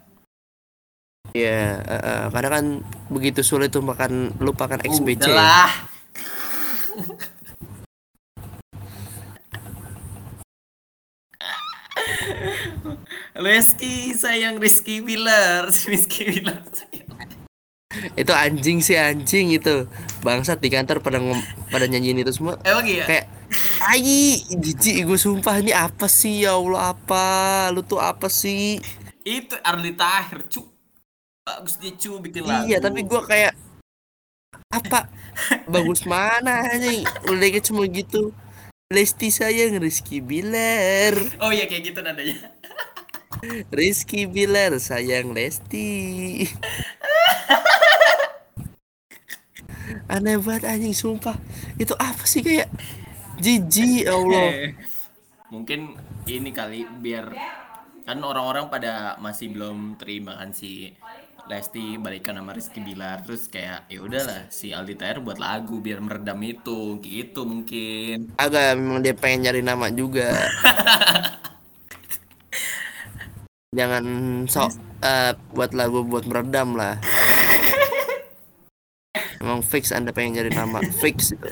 [1.34, 2.66] Iya, eh, eh, karena kan
[3.10, 5.26] begitu sulit tuh makan lupakan XBC.
[5.26, 5.74] Udahlah.
[13.38, 17.07] Rizky sayang Rizky Bilar Rizky Bilar sayang.
[18.20, 19.88] Itu anjing sih anjing itu.
[20.20, 22.60] Bangsat di kantor pada ngom- pada nyanyiin itu semua.
[22.68, 23.08] Emang iya?
[23.08, 23.26] Kayak
[23.80, 27.26] ai jijik gue sumpah ini apa sih ya Allah apa?
[27.72, 28.78] Lu tuh apa sih?
[29.24, 30.64] Itu Arli Tahir cu
[31.44, 33.56] Bagus dia cu bikin lagu Iya, tapi gua kayak
[34.68, 35.08] apa
[35.68, 38.32] bagus mana anjing udah cuma gitu
[38.88, 42.52] Lesti sayang Rizky Bilar Oh iya kayak gitu nadanya.
[43.72, 46.48] Rizky Bilar sayang Lesti
[50.14, 51.36] aneh banget anjing sumpah.
[51.76, 52.70] Itu apa sih kayak
[53.42, 54.74] jijik ya Allah.
[55.54, 55.96] Mungkin
[56.28, 57.26] ini kali biar
[58.04, 60.96] kan orang-orang pada masih belum terima kan si
[61.48, 63.24] Lesti balikan sama Rizky Bilar.
[63.24, 68.36] Terus kayak ya udahlah si Aldi Taher buat lagu biar meredam itu gitu mungkin.
[68.36, 70.36] Agak memang dia pengen nyari nama juga.
[73.78, 74.04] Jangan
[74.48, 74.72] sok
[75.04, 77.00] eh, buat lagu buat meredam lah
[79.58, 80.78] emang fix anda pengen nyari nama.
[81.02, 81.50] Fix itu.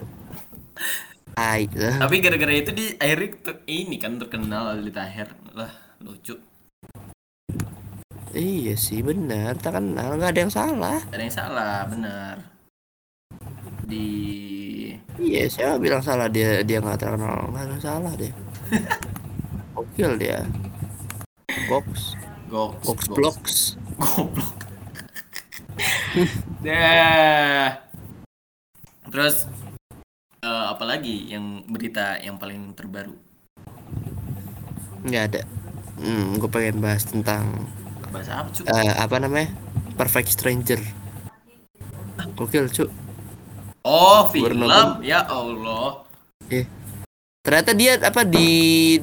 [1.36, 6.38] Hai tapi gara-gara itu di ter- ini kan terkenal Aldi Taher lah lucu.
[8.32, 11.00] Iya sih benar tak kenal nggak ada yang salah.
[11.10, 12.36] Ada yang salah benar
[13.86, 14.08] di
[15.20, 16.30] iya siapa bilang salah?
[16.30, 17.50] Dia dia nggak terkenal.
[17.52, 18.32] Nggak ada yang salah dia
[19.76, 20.40] Gokil dia.
[21.68, 22.14] Box
[22.48, 23.18] Gox box Gox.
[23.18, 23.56] blocks.
[23.98, 24.54] Goblok
[26.66, 27.85] dah
[29.10, 29.46] terus
[30.42, 33.14] eh, apa lagi yang berita yang paling terbaru?
[35.06, 35.42] Nggak ada.
[36.02, 37.48] Hmm gue pengen bahas tentang
[38.12, 39.50] bahasa apa cuy eh, apa namanya?
[39.96, 40.82] Perfect Stranger.
[42.36, 42.86] Gokil cu
[43.86, 44.66] oh film.
[45.06, 46.04] ya Allah.
[46.50, 46.66] Eh,
[47.46, 48.50] ternyata dia apa di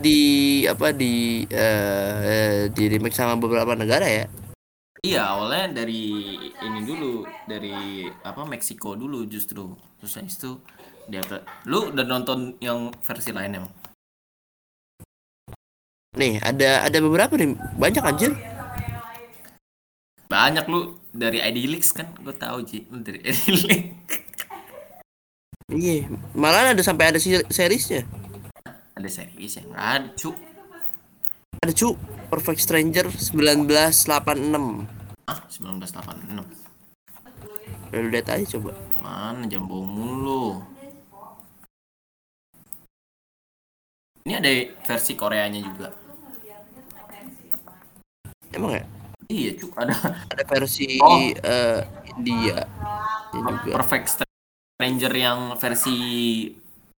[0.03, 0.19] di
[0.67, 4.27] apa di eh, eh, di remake sama beberapa negara ya
[5.03, 9.75] iya awalnya dari ini dulu dari apa Meksiko dulu justru.
[9.99, 10.63] Terus habis itu
[11.11, 11.23] dia
[11.67, 13.75] lu udah nonton yang versi lain emang?
[16.15, 17.59] Nih ada ada beberapa nih.
[17.75, 18.33] Banyak anjir.
[20.31, 21.03] Banyak lu.
[21.13, 22.09] Dari Idylix kan?
[22.25, 22.89] Gue tahu Ji.
[22.89, 23.93] Dari Idylix
[25.73, 26.05] iya
[26.37, 28.05] malah ada sampai ada seriesnya.
[28.93, 30.31] Ada series yang nggak ada cu.
[31.65, 31.91] Ada cu
[32.33, 34.89] Perfect Stranger 1986
[35.29, 36.41] ah 1986
[37.93, 38.73] Lu lihat aja coba
[39.05, 40.65] Mana jam bohong mulu.
[44.25, 44.49] Ini ada
[44.87, 45.93] versi Koreanya juga.
[48.53, 48.85] emang ya
[49.29, 49.93] Iya, cuk, ada
[50.29, 51.33] ada versi Oh.
[51.37, 51.81] eh,
[52.17, 52.65] India
[53.33, 54.25] juga Perfect
[54.77, 55.97] Stranger yang versi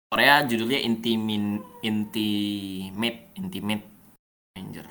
[0.07, 3.85] Korea judulnya Intimin Intimate Intimate
[4.51, 4.87] Stranger.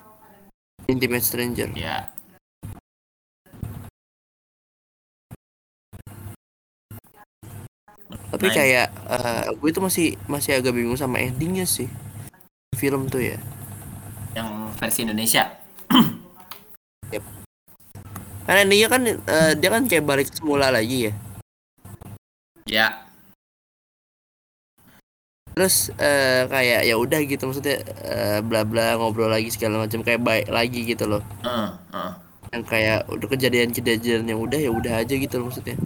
[0.88, 2.08] Intimate Stranger Ya.
[8.34, 11.86] tapi Nah, kayak eh, gue itu masih masih agak bingung sama endingnya sih
[12.74, 13.38] film tuh ya
[14.34, 15.46] yang versi Indonesia.
[18.44, 21.14] karena endingnya kan eh, dia kan kayak balik semula lagi ya
[22.64, 23.03] Ya.
[25.54, 30.18] Terus eh, kayak ya udah gitu maksudnya eh, bla bla ngobrol lagi segala macam kayak
[30.20, 32.12] baik lagi gitu loh Heeh, heeh.
[32.50, 35.78] yang kayak udah kejadian-kejadian yang udah ya udah aja gitu loh maksudnya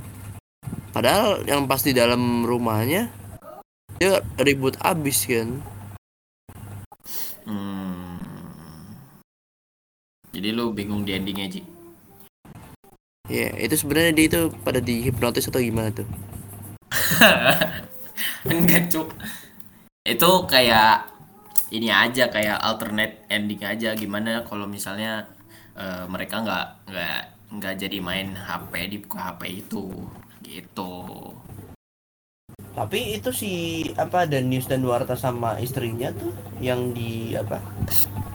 [0.96, 3.12] padahal yang pas di dalam rumahnya
[4.00, 5.60] dia ribut abis kan
[7.48, 8.20] Hmm.
[10.36, 11.64] Jadi lu bingung di endingnya, Ji?
[13.24, 16.04] ya itu sebenarnya dia itu pada dihipnotis atau gimana tuh
[18.52, 19.08] Enggak, Cuk.
[20.04, 21.10] Itu kayak
[21.74, 25.28] ini aja kayak alternate ending aja gimana kalau misalnya
[25.76, 29.84] eh, mereka nggak nggak nggak jadi main HP di buka HP itu
[30.44, 30.92] gitu.
[32.78, 33.52] Tapi itu si
[33.98, 36.30] apa dan News dan Warta sama istrinya tuh
[36.62, 37.58] yang di apa?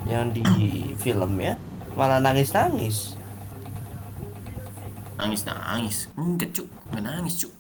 [0.04, 0.46] Yang di
[1.00, 1.56] film ya
[1.94, 3.16] malah nangis-nangis.
[5.18, 5.98] Nangis nangis.
[6.18, 6.68] Enggak, Cuk.
[6.92, 7.53] Nggak nangis, Cuk.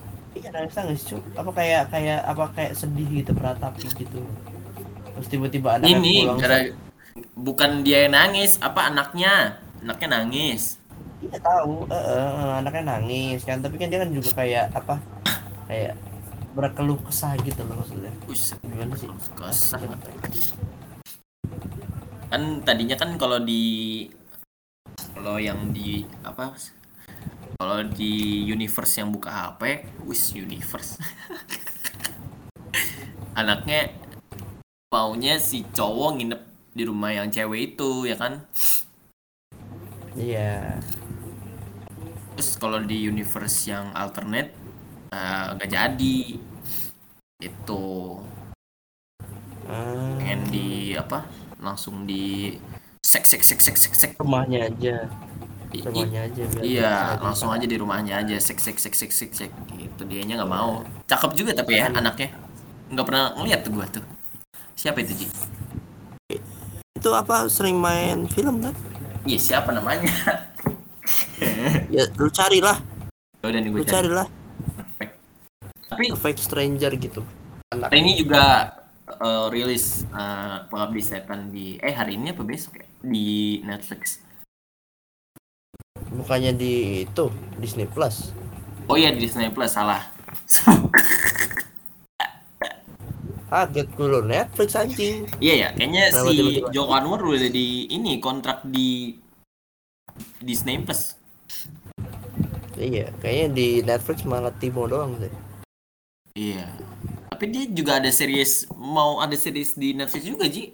[0.43, 1.17] Iya nangis-nangis cu.
[1.39, 4.19] Apa kayak kayak apa kayak sedih gitu meratapi gitu.
[5.15, 6.39] Terus tiba-tiba anaknya Ini pulang.
[6.41, 6.57] gara
[7.37, 9.63] bukan dia yang nangis, apa anaknya?
[9.79, 10.75] Anaknya nangis.
[11.23, 13.63] Iya tahu, eh, eh, eh, anaknya nangis kan.
[13.63, 14.99] Tapi kan dia kan juga kayak apa?
[15.71, 15.95] Kayak
[16.53, 18.11] berkeluh kesah gitu loh maksudnya.
[18.27, 19.07] Us, Gimana sih?
[19.39, 19.79] kesah.
[22.27, 23.63] Kan tadinya kan kalau di
[25.15, 26.51] kalau yang di apa?
[27.63, 29.61] Kalau di universe yang buka HP,
[30.03, 30.99] wis universe.
[33.39, 33.79] Anaknya
[34.93, 36.41] maunya si cowok nginep
[36.77, 38.33] di rumah yang cewek itu ya kan?
[40.15, 40.79] Iya.
[42.33, 44.51] Terus kalau di universe yang alternate
[45.13, 46.17] eh, nggak jadi.
[47.39, 47.83] Itu
[49.67, 51.25] Ah, pengen di apa?
[51.61, 52.53] Langsung di
[53.05, 54.11] sek sek sek sek sek sek.
[54.19, 54.95] rumahnya aja.
[55.81, 59.51] Rumahnya aja biar Iya, langsung aja di rumahnya aja sek sek sek sek sek sek
[59.73, 60.01] gitu.
[60.05, 60.85] Dianya nggak mau.
[61.09, 62.29] Cakep juga tapi ya anaknya.
[62.93, 64.05] Nggak pernah ngeliat tuh gua tuh.
[64.77, 65.25] Siapa itu Ji?
[66.93, 68.75] Itu apa sering main film kan?
[69.25, 70.11] Iya siapa namanya?
[71.91, 72.77] Ya lu carilah,
[73.43, 74.27] Ya Udah nih gue lu carilah.
[75.91, 77.21] Tapi Perfect Stranger gitu.
[77.75, 77.89] Anak.
[77.91, 78.71] hari ini juga
[79.05, 84.23] eh, rilis eh, Pengabdi Setan di eh hari ini apa besok ya di Netflix.
[86.13, 87.25] Bukannya di itu
[87.57, 88.29] Disney Plus.
[88.85, 90.05] Oh iya di Disney Plus salah.
[93.53, 95.29] Kaget gue lu Netflix anjing.
[95.37, 96.67] Iya ya, kayaknya Kenapa si tiba-tiba?
[96.73, 99.13] Joko Anwar udah di ini kontrak di
[100.41, 101.13] Disney Plus.
[102.73, 105.29] Iya, kayaknya di Netflix malah Timo doang deh.
[106.33, 106.65] Iya.
[107.29, 110.73] Tapi dia juga ada series mau ada series di Netflix juga, Ji.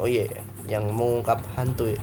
[0.00, 0.40] Oh iya, iya.
[0.72, 2.00] yang mengungkap hantu ya.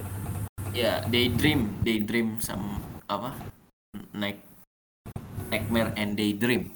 [0.78, 2.78] Ya, Daydream, Daydream sama
[3.10, 3.34] apa?
[4.14, 4.46] Night
[5.50, 6.70] Nightmare and Daydream.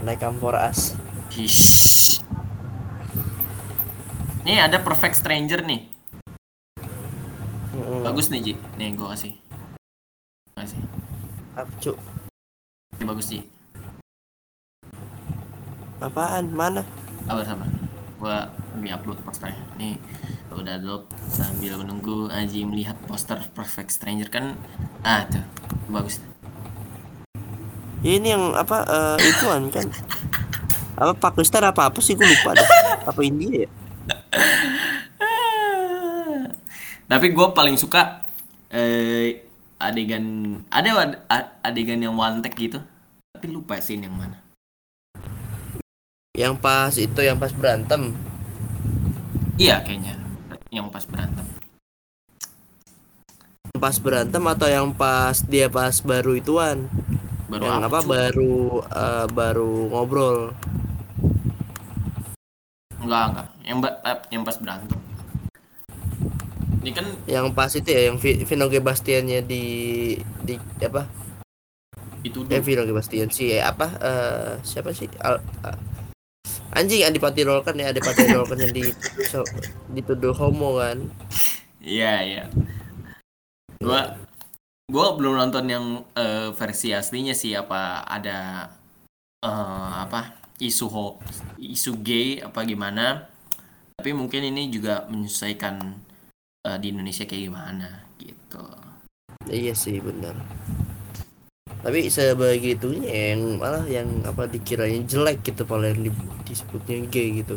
[0.00, 0.96] Naik for Us.
[1.28, 2.16] Hish.
[4.40, 5.84] Nih ada Perfect Stranger nih.
[7.76, 8.00] Mm-mm.
[8.00, 8.52] Bagus nih, Ji.
[8.80, 9.36] Nih gua kasih.
[10.56, 10.80] Kasih.
[11.60, 12.00] Apa, Cuk?
[12.96, 13.44] Ini bagus, Ji.
[16.00, 16.56] Apaan?
[16.56, 16.88] Mana?
[17.28, 17.68] Sabar, sabar.
[18.24, 19.60] Gua lagi upload posternya.
[19.76, 20.00] Nih,
[20.48, 24.56] udah upload sambil menunggu Aji melihat poster Perfect Stranger kan.
[25.04, 25.44] Ah, tuh.
[25.92, 26.24] Bagus.
[28.00, 29.92] Ini yang apa eh, ituan kan?
[30.96, 32.68] Apa Pakistan apa apa sih gue lupa deh.
[33.04, 33.70] Apa India ya?
[37.04, 38.24] Tapi gue paling suka
[38.72, 39.44] eh,
[39.76, 40.24] adegan
[40.72, 41.12] ada
[41.60, 42.80] adegan yang one take gitu.
[43.36, 44.43] Tapi lupa sih yang mana.
[46.34, 48.10] Yang pas itu yang pas berantem.
[49.54, 50.18] Iya kayaknya
[50.74, 51.46] yang pas berantem.
[53.70, 56.90] Yang Pas berantem atau yang pas dia pas baru ituan?
[57.46, 60.38] Baru yang apa baru eh, baru ngobrol.
[62.98, 63.46] Enggak, enggak.
[63.62, 64.98] Yang eh, yang pas berantem.
[66.82, 69.64] Ini kan Yang pas itu ya yang Vi- Vino Gebastiannya di
[70.42, 71.06] di apa?
[72.26, 72.58] itu Eh.
[72.58, 75.06] Vino Gebastian sih eh, apa eh, siapa sih?
[75.22, 75.93] Al, a-
[76.74, 79.50] anjing Adipati Dolken ya Adipati Dolken yang dituduh so-
[79.94, 80.98] dituduh homo kan.
[81.78, 82.44] Iya, iya.
[83.78, 84.16] Gua
[84.90, 85.86] gua belum nonton yang
[86.18, 88.68] eh, versi aslinya sih apa ada
[89.44, 91.06] eh, apa isu ho
[91.60, 93.30] isu gay apa gimana.
[93.94, 95.80] Tapi mungkin ini juga menyesuaikan
[96.66, 98.64] eh, di Indonesia kayak gimana gitu.
[99.48, 100.34] Iya sih benar.
[101.64, 107.56] Tapi sebegitunya yang malah yang apa dikiranya jelek gitu malah yang di- disebutnya gay gitu.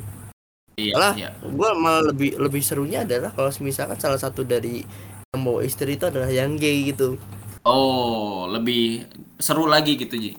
[0.78, 1.30] Iya, Malah iya.
[1.44, 4.84] gua malah lebih lebih serunya adalah kalau misalkan salah satu dari
[5.32, 7.20] yang bawa istri itu adalah yang gay gitu.
[7.68, 9.08] Oh, lebih
[9.40, 10.32] seru lagi gitu, Ji.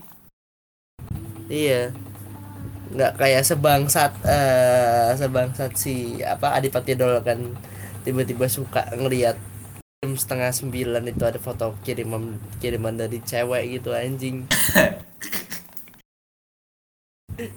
[1.48, 1.92] Iya.
[2.88, 7.52] Nggak kayak sebangsat eh sebangsat si apa Adipati Dolken
[8.00, 9.36] tiba-tiba suka ngelihat
[9.98, 14.46] jam setengah sembilan itu ada foto kiriman kiriman dari cewek gitu anjing.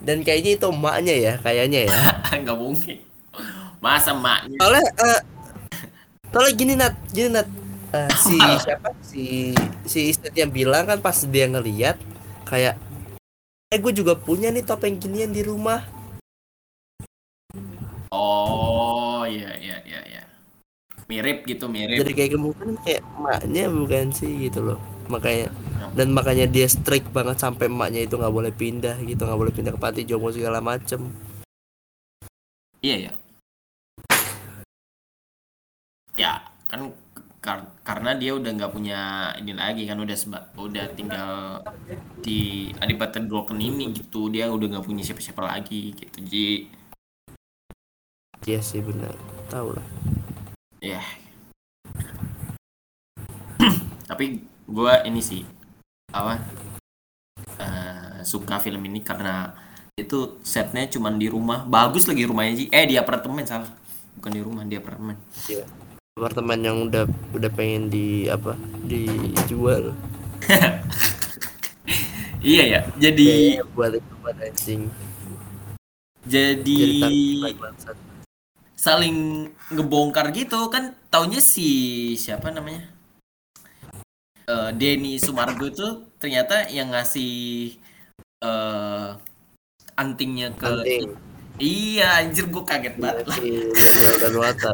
[0.01, 1.93] Dan kayaknya itu emaknya ya, kayaknya ya.
[2.41, 2.97] Nggak mungkin.
[3.77, 5.21] Masa maknya Soalnya eh
[6.33, 7.45] soalnya gini Nat, gini Nat.
[7.93, 8.89] Eh, si siapa?
[9.05, 9.53] Si
[9.85, 12.01] si istri yang bilang kan pas dia ngeliat
[12.49, 12.73] kayak
[13.69, 15.85] eh gue juga punya nih topeng ginian di rumah.
[18.09, 20.20] Oh, iya iya iya iya.
[21.11, 21.99] Mirip gitu, mirip.
[21.99, 24.79] Jadi kayak kemungkinan kayak emaknya bukan sih gitu loh.
[25.11, 25.51] Makanya
[25.91, 29.75] dan makanya dia strict banget sampai emaknya itu nggak boleh pindah gitu, nggak boleh pindah
[29.75, 31.11] ke panti jompo segala macem.
[32.79, 33.13] Iya ya.
[36.15, 36.33] Ya
[36.71, 36.95] kan
[37.43, 38.99] kar- karena dia udah nggak punya
[39.35, 41.59] ini lagi kan udah seba- udah tinggal
[42.23, 46.47] di Adipati Dolken ini gitu dia udah nggak punya siapa-siapa lagi gitu jadi
[48.41, 49.13] Iya sih benar.
[49.53, 49.85] Tahu lah.
[50.81, 50.97] Ya
[54.09, 55.45] tapi gua ini sih
[56.09, 56.41] apa
[57.61, 59.53] eh, suka film ini karena
[59.93, 63.69] itu setnya cuman di rumah bagus lagi rumahnya Ji eh di apartemen salah
[64.17, 65.15] bukan di rumah di apartemen
[65.47, 65.63] Iya.
[66.17, 68.59] Apartemen yang udah udah pengen di apa?
[68.83, 69.95] dijual.
[72.43, 74.81] iya ya jadi Kayaknya buat itu buat anjing.
[76.27, 78.10] jadi Jadi.
[78.81, 81.69] Saling ngebongkar gitu kan taunya si
[82.17, 82.89] siapa namanya
[84.49, 87.77] Eh Denny Sumargo itu ternyata yang ngasih
[88.41, 89.09] eh
[89.93, 91.13] antingnya ke Anting.
[91.61, 94.71] iya anjir gue kaget Iya banget lah sih, Manuel dan Wata.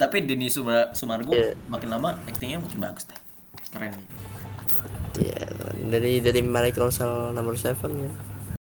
[0.00, 1.52] tapi Denny Sumar Sumargo Iya.
[1.68, 3.20] makin lama aktingnya makin bagus deh
[3.68, 3.92] keren
[5.20, 5.44] Iya,
[5.92, 8.12] dari dari Michael Cell nomor 7 ya.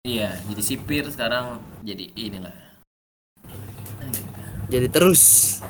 [0.03, 2.57] Iya jadi sipir sekarang jadi inilah
[4.73, 5.61] Jadi terus.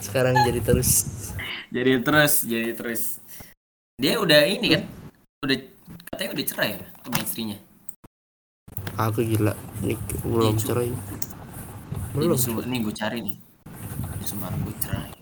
[0.00, 0.90] Sekarang jadi terus.
[1.68, 3.20] jadi terus jadi terus
[4.00, 4.82] dia udah ini kan
[5.44, 5.56] udah
[6.08, 7.58] katanya udah cerai ya sama istrinya
[8.96, 9.52] Aku gila.
[9.84, 10.64] Nih belum cu.
[10.64, 10.88] cerai.
[12.16, 12.64] belum Belum.
[12.64, 13.36] ini, gue cari nih
[14.16, 15.12] Denny Sumargo cerai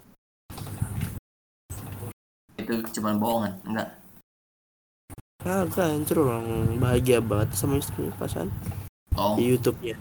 [2.54, 3.88] itu cuman bohongan enggak
[5.44, 8.48] Kagak hancur orang bahagia banget sama istrinya pasan
[9.12, 9.92] oh di YouTube-nya.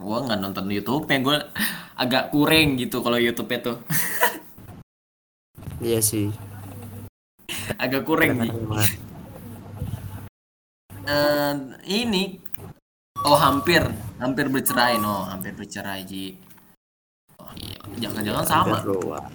[0.00, 1.38] gue nggak nonton YouTube-nya gue
[1.94, 3.78] agak kurang gitu kalau YouTube-nya tuh
[5.78, 6.34] Iya sih.
[7.78, 8.50] agak kurang nih.
[11.10, 11.54] Eh,
[11.90, 12.38] ini
[13.26, 13.82] oh hampir
[14.20, 16.36] hampir bercerai no hampir bercerai ji
[17.40, 17.80] oh, iya.
[18.04, 19.26] jangan-jangan sama doang.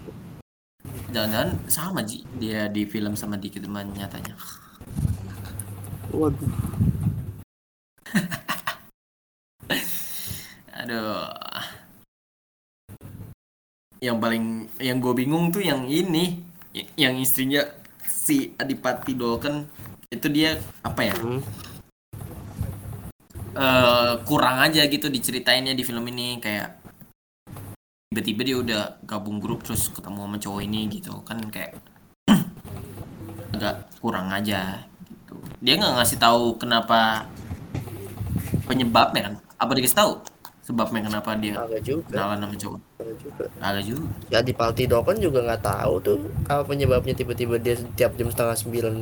[1.15, 2.27] Jangan-jangan sama ji.
[2.35, 4.35] Dia di film sama di teman nyatanya.
[6.11, 6.51] Waduh.
[10.83, 11.31] aduh.
[14.03, 16.43] Yang paling yang gue bingung tuh yang ini.
[16.99, 17.63] Yang istrinya
[18.03, 19.63] si Adipati Dolken
[20.11, 21.15] itu dia apa ya?
[21.15, 21.39] Hmm.
[23.55, 26.43] eh kurang aja gitu diceritainnya di film ini.
[26.43, 26.84] Kayak
[28.15, 31.75] tiba-tiba dia udah gabung grup terus ketemu sama cowok ini gitu kan kayak
[33.51, 37.27] agak kurang aja gitu dia nggak ngasih tahu kenapa
[38.63, 40.11] penyebabnya kan apa dikasih tahu
[40.63, 42.07] sebabnya kenapa dia Agak juga.
[42.07, 43.43] kenalan sama cowok Agak juga.
[43.59, 48.15] agak juga Ya di Palti Dokon juga nggak tahu tuh apa penyebabnya tiba-tiba dia setiap
[48.15, 48.95] jam setengah sembilan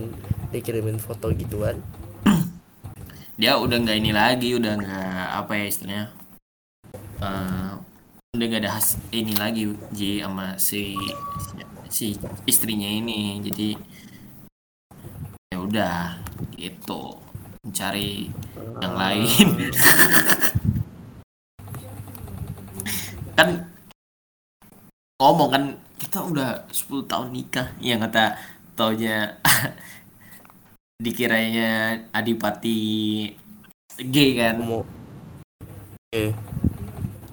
[0.49, 1.77] dikirimin foto gituan.
[3.39, 6.03] dia udah nggak ini lagi udah nggak apa ya istilahnya
[7.21, 7.71] eh,
[8.33, 10.97] udah nggak ada has ini lagi Ji sama si
[11.85, 12.17] si
[12.49, 13.37] istrinya ini.
[13.45, 13.77] Jadi
[15.53, 16.17] ya udah
[16.57, 17.21] gitu.
[17.61, 18.33] Mencari
[18.81, 19.47] yang lain.
[23.37, 23.69] Kan
[25.21, 25.63] ngomong kan
[26.01, 27.69] kita udah 10 tahun nikah.
[27.77, 28.33] Yang kata
[28.73, 29.37] taunya
[31.05, 33.29] dikiranya adipati
[34.09, 34.57] gay kan?
[36.17, 36.33] Eh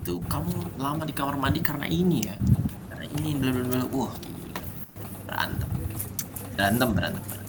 [0.00, 2.36] itu kamu lama di kamar mandi karena ini ya?
[2.88, 3.84] Karena ini bla bla bla.
[3.92, 4.12] Wah
[5.28, 5.68] berantem.
[6.56, 7.40] Berantem berantem, tapi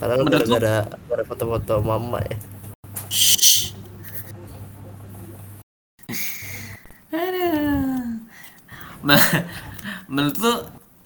[0.00, 0.74] padahal Menurut gara-gara
[1.08, 2.38] gara foto-foto mama ya.
[10.08, 10.52] menurut lu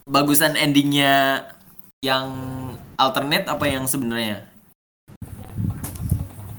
[0.07, 1.43] bagusan endingnya
[1.99, 2.31] yang
[2.95, 4.47] alternate apa yang sebenarnya?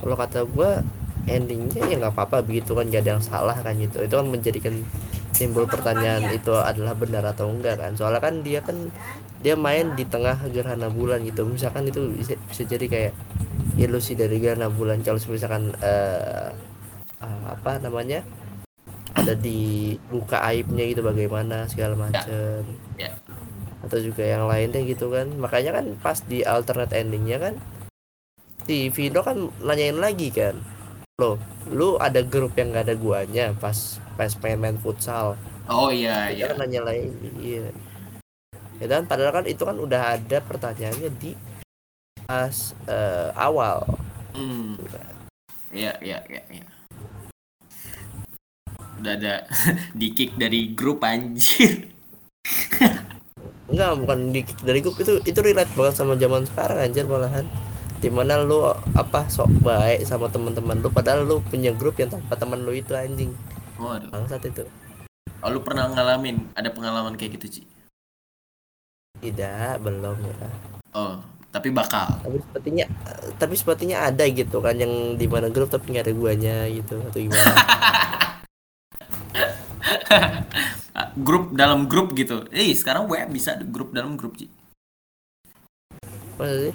[0.03, 0.83] Kalau kata gua
[1.27, 3.99] endingnya ya nggak apa-apa begitu kan gak ada yang salah kan gitu.
[4.03, 4.75] Itu kan menjadikan
[5.35, 7.91] timbul pertanyaan itu adalah benar atau enggak kan.
[7.97, 8.77] Soalnya kan dia kan
[9.39, 11.47] dia main di tengah gerhana bulan gitu.
[11.47, 13.13] Misalkan itu bisa, bisa jadi kayak
[13.79, 16.51] ilusi dari gerhana bulan kalau misalkan eh,
[17.23, 18.23] eh, apa namanya
[19.15, 22.63] ada di muka aibnya gitu bagaimana segala macam
[22.95, 23.11] ya
[23.79, 27.53] atau juga yang lainnya gitu kan makanya kan pas di alternate endingnya kan
[28.67, 30.59] si Vino kan nanyain lagi kan
[31.19, 31.35] lo
[31.67, 35.35] lu ada grup yang gak ada guanya pas pas main main futsal
[35.67, 37.67] oh iya iya kan nanya lagi iya
[38.79, 41.35] ya kan padahal kan itu kan udah ada pertanyaannya di
[42.23, 43.83] pas eh, awal
[44.39, 44.77] Hmm.
[45.69, 46.65] Iya, iya, iya, iya.
[48.99, 49.33] Udah ada
[49.99, 51.89] di kick dari grup anjir.
[53.69, 57.45] enggak bukan di dari grup itu itu relate banget sama zaman sekarang anjir malahan
[57.99, 58.63] di mana lu
[58.95, 62.95] apa sok baik sama teman-teman lu padahal lu punya grup yang tanpa teman lu itu
[62.95, 63.35] anjing
[63.75, 64.07] Waduh.
[64.09, 64.63] bangsat itu
[65.39, 67.61] Oh, lu pernah ngalamin ada pengalaman kayak gitu, Ci?
[69.19, 70.35] tidak belum ya
[70.95, 71.19] Oh,
[71.51, 72.07] tapi bakal.
[72.23, 72.85] tapi sepertinya
[73.35, 77.19] tapi sepertinya ada gitu kan yang di mana grup tapi nggak ada guanya gitu atau
[77.19, 77.55] gimana
[81.19, 82.43] grup dalam grup gitu.
[82.51, 84.47] Eh, sekarang WA bisa grup dalam grup, Ci.
[86.39, 86.71] Sih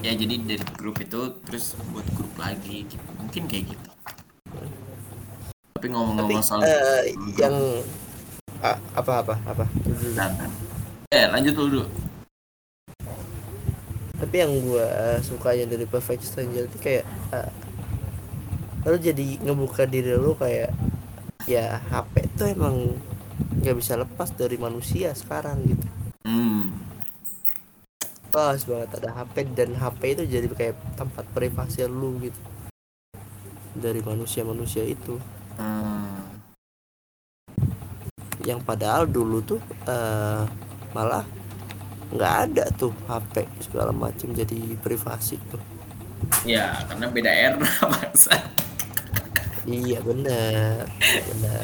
[0.00, 3.04] Ya, jadi dari grup itu terus buat grup lagi gitu.
[3.20, 3.90] Mungkin kayak gitu.
[5.76, 7.56] Tapi ngomong-ngomong soal eh, yang
[8.60, 10.50] apa apa apa Bentar, bentar.
[11.12, 11.82] Eh, lanjut dulu.
[14.20, 17.50] tapi yang gua sukanya dari Perfect Stranger itu kayak eh,
[18.84, 20.68] lu jadi ngebuka diri lu kayak
[21.48, 23.00] ya HP tuh emang
[23.64, 25.88] nggak bisa lepas dari manusia sekarang gitu
[26.28, 26.68] Hmm.
[28.30, 32.38] Pas banget ada HP dan HP itu jadi kayak tempat privasi lu gitu
[33.74, 35.18] dari manusia-manusia itu
[35.54, 36.40] Hmm.
[38.40, 40.42] yang padahal dulu tuh eh,
[40.90, 41.26] malah
[42.08, 45.60] nggak ada tuh HP segala macam jadi privasi tuh
[46.44, 47.56] Ya, karena beda era
[47.92, 48.32] bangsa.
[49.64, 51.62] iya benar benar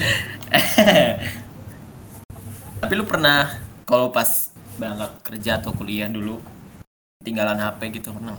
[2.77, 3.57] Tapi lu pernah
[3.89, 6.37] kalau pas berangkat kerja atau kuliah dulu
[7.27, 8.39] tinggalan HP gitu pernah?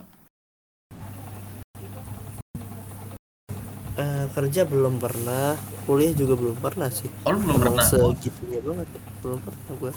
[3.93, 7.85] Eh, kerja belum pernah kuliah juga belum pernah sih Oh, lu belum Emang pernah.
[7.85, 9.01] segitunya banget ya.
[9.19, 9.91] belum pernah gue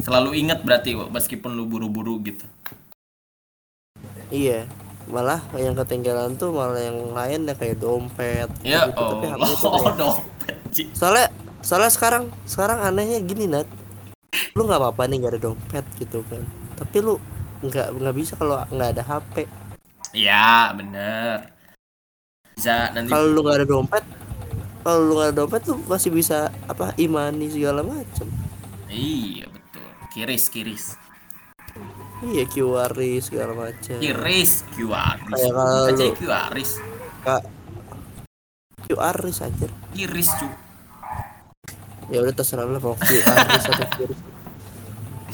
[0.00, 2.48] Selalu ingat berarti meskipun lu buru-buru gitu.
[4.30, 4.64] iya
[5.04, 8.96] malah yang ketinggalan tuh malah yang lain ya kayak dompet Ya gitu.
[8.96, 10.82] Tapi oh, HP tuh oh kayak- dompet Ci.
[10.90, 11.26] soalnya
[11.60, 13.68] soalnya sekarang sekarang anehnya gini nat
[14.54, 16.40] lu nggak apa-apa nih nggak ada dompet gitu kan
[16.74, 17.20] tapi lu
[17.60, 19.36] nggak nggak bisa kalau nggak ada HP
[20.10, 21.54] Ya, bener.
[22.58, 24.04] Bisa nanti kalau lu nggak ada dompet
[24.82, 28.26] kalau lu nggak ada dompet lu masih bisa apa imani segala macam
[28.90, 29.86] Iya, betul.
[30.10, 30.84] Kiris, kiris.
[32.20, 32.90] iya QR
[33.22, 35.16] segala macam Kiris, QR.
[35.24, 36.52] Kayak kalau Aja QR.
[37.22, 37.42] kak
[38.90, 40.46] QR aja Kiris, cu.
[42.10, 44.10] ya udah terserah lah mau QR atau QR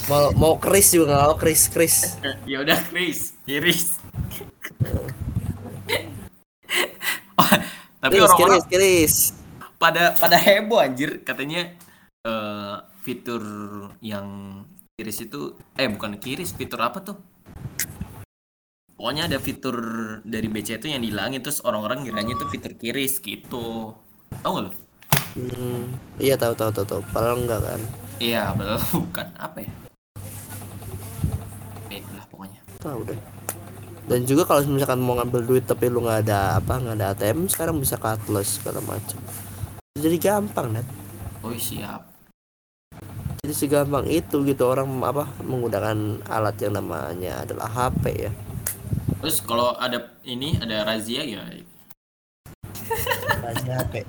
[0.07, 1.23] mau mau kris juga nggak?
[1.27, 1.97] Mau kris kris
[2.51, 3.35] Ya udah, Kris.
[3.47, 3.83] Kiris.
[7.37, 7.45] Oh,
[8.01, 8.65] Tapi orang-orang
[9.77, 11.21] pada pada heboh anjir.
[11.21, 11.69] Katanya
[12.25, 13.45] eh, fitur
[14.01, 14.61] yang
[14.97, 17.21] kiris itu eh bukan kiris fitur apa tuh?
[18.97, 19.77] Pokoknya ada fitur
[20.25, 23.93] dari BC itu yang dihilangin terus orang-orang ngiranya itu fitur kiris gitu.
[24.41, 24.71] Tau gak lo
[25.37, 25.83] hmm,
[26.17, 27.81] iya tahu tahu tahu tahu padahal enggak kan?
[28.17, 29.27] Iya belum bukan.
[29.37, 29.73] Apa ya
[32.87, 33.21] tahu deh.
[34.07, 37.51] Dan juga kalau misalkan mau ngambil duit tapi lu nggak ada apa nggak ada ATM
[37.51, 39.19] sekarang bisa cardless segala macam.
[39.99, 40.87] Jadi gampang net
[41.43, 42.07] oh siap.
[43.43, 48.33] Jadi segampang itu gitu orang apa menggunakan alat yang namanya adalah HP ya.
[49.23, 51.43] Terus kalau ada ini ada razia ya?
[53.43, 54.07] Aja HP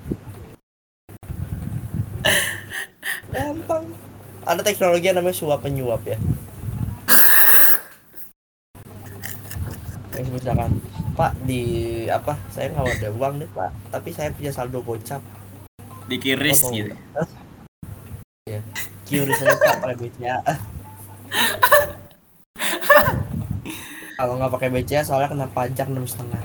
[3.34, 3.86] gampang.
[4.48, 6.16] Ada teknologi yang namanya suap penyuap ya
[10.18, 10.72] yang misalkan
[11.13, 11.61] Pak di
[12.09, 15.22] apa saya nggak ada uang nih Pak tapi saya punya saldo gocap.
[16.09, 16.93] Dikiris Apa mau gitu.
[18.47, 18.59] Ya
[19.07, 20.38] QRIS aja Pak pakai BCA
[24.18, 26.41] kalau nggak pakai BCA soalnya kena pajak enam setengah.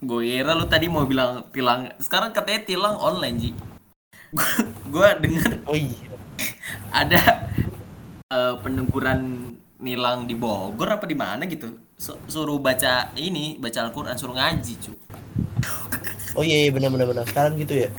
[0.00, 1.92] Gue kira lu tadi mau bilang tilang.
[2.00, 3.50] Sekarang katanya tilang online, Ji.
[4.88, 6.08] Gue denger oh iya.
[6.88, 7.44] ada
[8.28, 11.72] eh, peneguran nilang di Bogor apa di mana gitu.
[11.98, 14.92] Su- suruh baca ini, baca Al-Qur'an, suruh ngaji, cu.
[16.38, 17.90] oh iya, iya benar benar benar sekarang gitu ya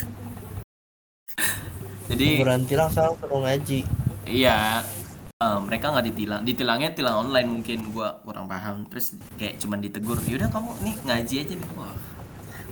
[2.07, 3.79] Jadi ukuran tilang sekarang perlu ngaji
[4.23, 4.79] iya
[5.35, 8.87] eh, mereka nggak ditilang, ditilangnya tilang online mungkin gua kurang paham.
[8.87, 11.69] Terus kayak cuman ditegur, yaudah kamu nih ngaji aja nih.
[11.75, 11.95] Wah.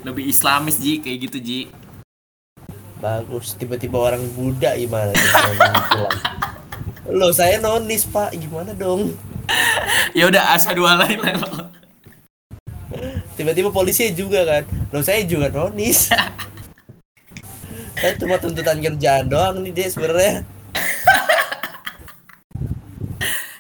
[0.08, 1.60] Lebih Islamis Ji kayak gitu Ji.
[2.98, 5.14] bagus tiba-tiba orang Buddha gimana
[7.08, 8.36] Loh saya nonis pak.
[8.36, 9.16] Gimana dong?
[10.12, 11.68] Ya udah asyhadu alla ilaha illallah.
[13.40, 14.64] tiba-tiba polisi juga kan?
[14.92, 16.12] Loh saya juga nonis.
[17.98, 20.46] Saya cuma tuntutan kerjaan doang nih dia sebenarnya.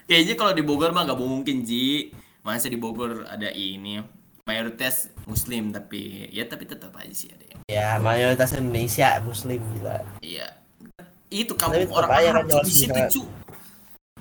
[0.08, 2.14] Kayaknya kalau di Bogor mah gak mungkin Ji.
[2.45, 3.98] Masa di Bogor ada ini
[4.48, 10.00] mayoritas Muslim tapi ya tapi tetap aja sih ada yang ya mayoritas Indonesia Muslim gila.
[10.24, 10.48] Iya
[11.28, 13.21] itu tetap orang kan Arab di situ cu.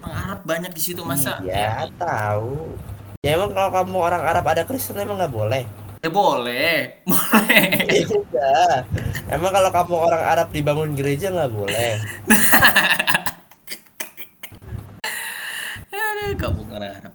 [0.03, 1.39] Orang Arab banyak di situ masa?
[1.43, 2.75] Iya tahu.
[3.23, 5.65] Ya emang kalau kamu orang Arab ada Kristen emang nggak boleh?
[6.05, 6.79] Ya boleh.
[7.11, 7.67] Boleh.
[7.91, 8.87] Iya.
[9.27, 11.99] Emang kalau kamu orang Arab dibangun gereja nggak boleh.
[16.37, 17.15] Kamu orang Arab.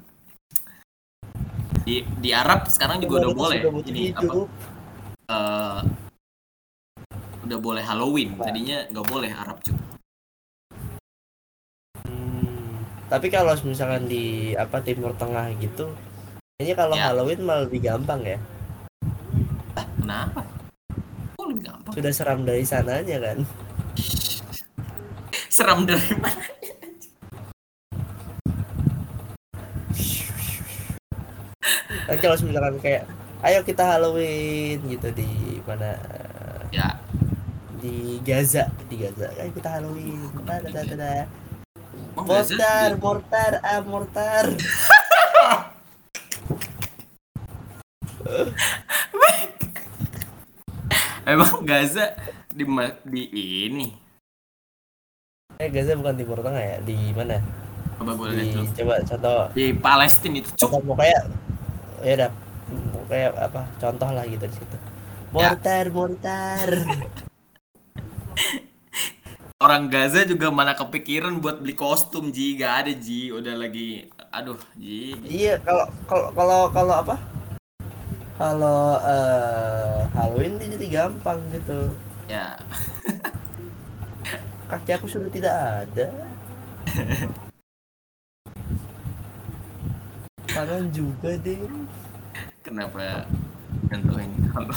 [1.86, 3.60] Di di Arab sekarang juga udah boleh.
[3.86, 4.24] ini apa?
[4.26, 4.50] Hidup.
[7.42, 9.74] Udah boleh Halloween tadinya nggak boleh Arab cu.
[12.06, 15.90] Hmm, Tapi kalau misalkan di apa Timur Tengah gitu,
[16.58, 17.10] kayaknya kalau Ya.
[17.10, 18.38] Halloween malah lebih gampang ya.
[19.74, 20.42] ah kenapa?
[21.40, 21.94] Kok lebih gampang?
[21.98, 23.38] Sudah seram dari sananya kan.
[25.56, 26.46] seram dari mana?
[32.06, 33.04] Kan kalau misalkan kayak
[33.42, 35.98] ayo kita Halloween gitu di mana.
[36.72, 37.01] Ya
[37.82, 39.34] di Gaza di Gaza.
[39.34, 40.30] Kan kita Halloween.
[40.46, 41.26] Iya.
[42.14, 44.46] Mortar mortar ah mortar.
[51.26, 52.14] Emang Gaza
[52.54, 52.64] di
[53.10, 53.22] di
[53.66, 53.88] ini?
[55.58, 56.78] Eh Gaza bukan Timur Tengah ya?
[56.86, 57.42] Di mana?
[57.98, 59.50] Coba gue lihat coba contoh.
[59.54, 61.22] Di Palestina itu coba mau kayak
[62.06, 62.32] ya udah.
[63.10, 63.62] Kayak apa?
[63.82, 64.78] Contoh lah gitu di situ.
[65.34, 65.94] Mortar ya.
[65.94, 66.70] mortar.
[69.62, 74.58] Orang Gaza juga mana kepikiran buat beli kostum Ji, gak ada Ji, udah lagi aduh
[74.74, 75.14] Ji.
[75.22, 77.16] Iya, kalau kalau kalau kalau apa?
[78.42, 81.94] Kalau eh, Halloween ini jadi gampang gitu.
[82.26, 82.58] Ya,
[84.72, 85.56] Kaki aku sudah tidak
[85.86, 86.08] ada.
[90.48, 91.60] Tangan juga deh.
[92.64, 93.28] kenapa
[93.92, 94.72] nyentuhin kalau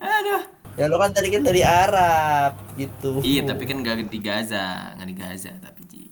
[0.00, 0.55] Aduh.
[0.76, 3.24] Ya lo kan tadi kan dari Arab gitu.
[3.24, 6.04] Iya, tapi kan gak di Gaza, nggak di Gaza tapi Ji.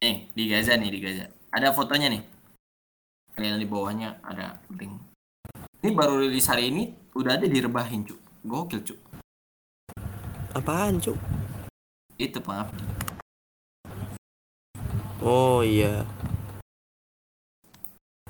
[0.00, 1.28] Nih, di Gaza nih, di Gaza.
[1.52, 2.24] Ada fotonya nih.
[3.36, 4.96] Kalian di bawahnya ada link.
[5.84, 8.16] Ini baru rilis hari ini, udah ada direbahin, Cuk.
[8.48, 9.00] Gokil, Cuk.
[10.52, 11.16] apaan cuk?
[12.20, 12.84] Itu pengabdi.
[15.24, 16.04] Oh iya.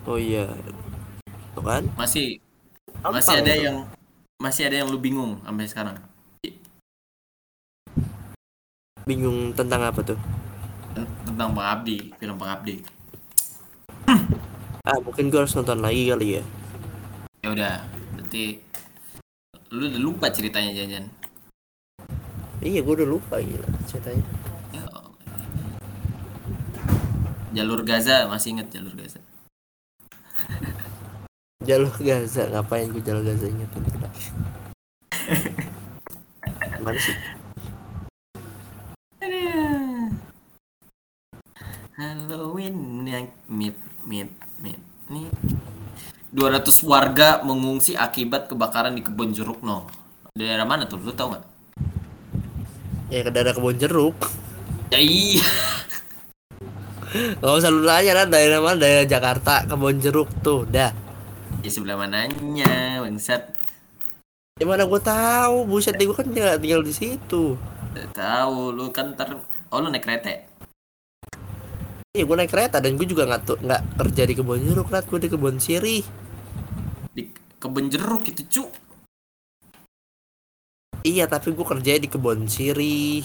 [0.06, 0.46] Oh iya.
[1.54, 1.82] Tuh kan?
[1.98, 2.38] Masih
[3.02, 3.76] masih ada yang
[4.42, 5.96] masih ada yang lu bingung sampai sekarang.
[9.02, 10.18] bingung tentang apa tuh?
[11.26, 12.82] Tentang pengabdi, film pengabdi.
[14.82, 16.42] Ah mungkin gue harus nonton lagi kali ya.
[17.46, 17.74] Ya udah,
[18.18, 18.58] berarti
[19.70, 21.06] lu udah lupa ceritanya jajan.
[22.58, 24.26] Iya gue udah lupa gila ceritanya.
[24.74, 24.82] Ya.
[27.62, 29.21] Jalur Gaza masih inget jalur Gaza.
[31.62, 34.12] Jalur Gaza ngapain gue jalur Gaza ingetin tidak?
[36.82, 37.16] Mana sih?
[41.92, 44.26] Halloween night meet meet
[44.58, 45.30] meet nih
[46.34, 49.86] 200 warga mengungsi akibat kebakaran di kebun jeruk no
[50.32, 51.44] daerah mana tuh lu tau gak?
[53.12, 54.16] Ya ke daerah kebun jeruk.
[54.88, 55.44] ya iya
[57.12, 61.01] Gak usah lu nanya lah daerah mana daerah Jakarta kebun jeruk tuh dah.
[61.62, 63.54] Di sebelah mananya bangsat
[64.60, 67.56] Ya mana gue tahu buset gue kan tinggal, tinggal di situ.
[68.12, 69.34] Tahu lu kan ter
[69.72, 70.40] oh lu naik kereta ya?
[72.12, 75.08] Iya gue naik kereta dan gue juga nggak tuh nggak kerja di kebun jeruk rat
[75.08, 76.04] gue di kebun sirih.
[77.10, 77.22] di
[77.58, 78.64] kebun jeruk itu cu
[81.02, 83.24] Iya tapi gue kerja di kebun sirih.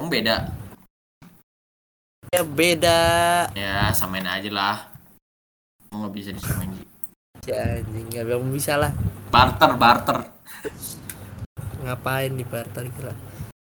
[0.00, 0.36] Emang beda
[2.32, 3.00] Ya beda.
[3.54, 4.76] ya samain aja lah
[5.92, 6.72] mau nggak bisa disamain
[7.46, 8.90] Ya anjing nggak bilang bisa lah.
[9.30, 10.18] barter barter
[11.82, 13.14] Ngapain di barter kira.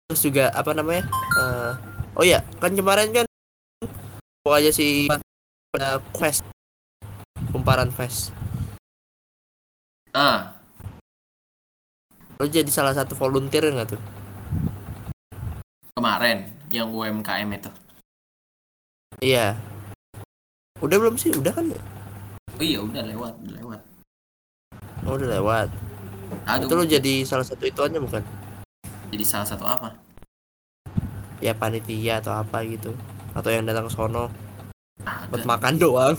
[0.08, 1.04] Terus juga apa namanya?
[1.12, 1.72] Eh,
[2.16, 3.26] oh ya kan kemarin kan
[4.44, 5.08] aja si
[5.74, 6.46] pada quest
[7.52, 8.32] kumparan fest.
[10.14, 10.54] ah
[12.38, 14.02] Lo jadi salah satu volunteer nggak tuh?
[15.94, 17.72] kemarin yang UMKM itu
[19.24, 19.56] Iya.
[20.84, 21.32] Udah belum sih?
[21.32, 21.72] Udah kan?
[22.54, 23.82] Oh iya udah lewat udah lewat
[25.04, 25.68] Oh, udah lewat.
[26.48, 28.24] Aduh, Itu lo jadi salah satu ituannya bukan?
[29.12, 29.92] jadi salah satu apa
[31.38, 32.96] Ya panitia atau apa gitu.
[33.32, 34.28] Atau yang datang sono
[34.98, 35.28] Ada.
[35.28, 36.18] buat makan doang.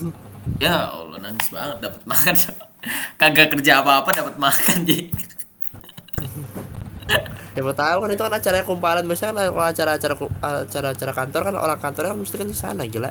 [0.61, 2.33] ya Allah nangis banget dapat makan
[3.19, 5.09] kagak kerja apa-apa dapat makan jadi
[7.55, 10.13] Siapa tahu kan itu kan acara kumparan biasanya kan kalau acara-acara
[10.61, 13.09] acara-acara kantor kan orang kantornya kan mesti kan di sana gila.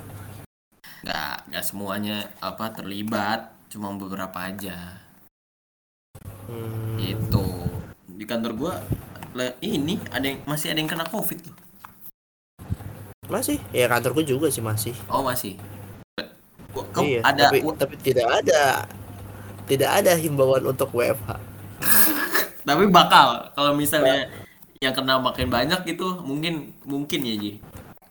[1.04, 5.04] Nggak nggak semuanya apa terlibat cuma beberapa aja
[6.44, 6.96] Hmm.
[6.96, 7.44] itu
[8.06, 8.74] di kantor gua
[9.32, 11.56] le- ini ada yang masih ada yang kena covid loh
[13.24, 13.56] Masih?
[13.72, 14.92] Ya kantorku juga sih masih.
[15.08, 15.56] oh masih
[16.70, 18.84] Gua- kau iya, ada tapi, tapi tidak ada
[19.64, 21.30] tidak ada himbauan untuk WFH.
[22.68, 24.28] tapi bakal kalau misalnya
[24.78, 27.52] yang kena makin banyak gitu mungkin mungkin ya Ji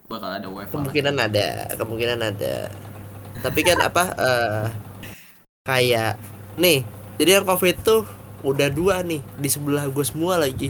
[0.08, 2.56] bakal ada WFH Kemungkinan ada, kemungkinan ada.
[3.42, 4.66] Tapi kan apa eh
[5.64, 6.20] kayak
[6.56, 6.84] nih,
[7.18, 8.04] jadi yang Covid tuh
[8.44, 10.70] udah dua nih di sebelah gue semua lagi.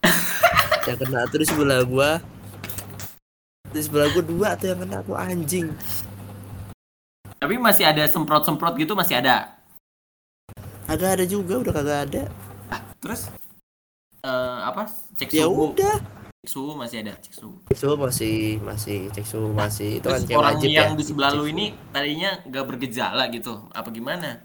[0.88, 2.22] yang kena tuh di sebelah gua
[3.70, 5.70] di sebelah gua dua tuh yang kena tuh anjing.
[7.40, 9.56] tapi masih ada semprot semprot gitu masih ada
[10.84, 12.22] Agak ada juga udah kagak ada.
[12.68, 13.30] ah, terus
[14.20, 15.96] eh, apa cek Ya suhu udah.
[16.40, 17.52] Cek suhu masih ada cek suhu.
[17.68, 20.00] Cek suhu masih masih cek suhu masih.
[20.00, 20.96] Itu kan Terus orang wajib yang ya.
[20.96, 23.68] di sebelah lu ini tadinya nggak bergejala gitu.
[23.76, 24.40] Apa gimana?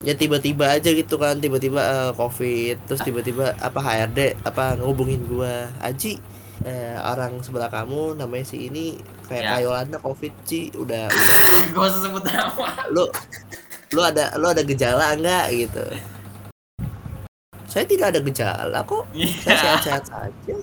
[0.00, 1.36] Ya tiba-tiba aja gitu kan.
[1.44, 2.80] Tiba-tiba eh, covid.
[2.88, 5.68] Terus tiba-tiba apa HRD apa ngehubungin gua.
[5.84, 6.16] Aji
[6.64, 8.96] eh, orang sebelah kamu namanya si ini
[9.28, 9.50] kayak Ya.
[9.60, 10.72] Kayolanda covid Ci.
[10.72, 11.84] Udah udah.
[11.84, 12.88] Usah sebut nama.
[12.88, 13.04] lu
[13.92, 15.84] lu ada lu ada gejala enggak gitu
[17.70, 19.56] saya tidak ada gejala kok saya Iya.
[19.56, 20.54] sehat-sehat saja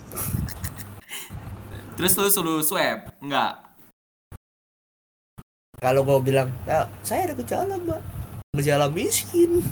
[1.95, 3.09] Terus lu suruh swab?
[3.17, 3.57] Enggak.
[5.77, 8.01] kalau mau bilang "Ya, saya ada gejala mbak
[8.53, 9.61] gejala miskin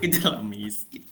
[0.00, 1.04] Gejala miskin.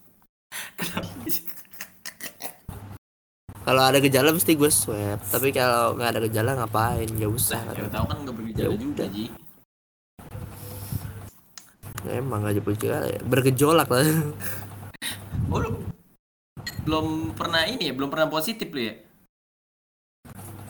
[3.62, 7.86] Kalau ada gejala mesti gue swab tapi kalau nggak ada gejala ngapain nggak usah siapa
[7.88, 9.04] tahu kan nggak bergejala Ya juga.
[9.06, 9.24] Ji.
[12.10, 14.02] Emang nggak bergejala ya bergejolak lah
[15.52, 15.70] Oh, lu
[16.88, 18.94] belum pernah ini ya, belum pernah positif lu ya?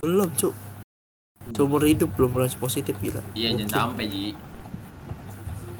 [0.02, 0.54] belum cuk
[1.54, 4.34] seumur hidup belum pernah positif gila Iya, jangan sampai, Ji.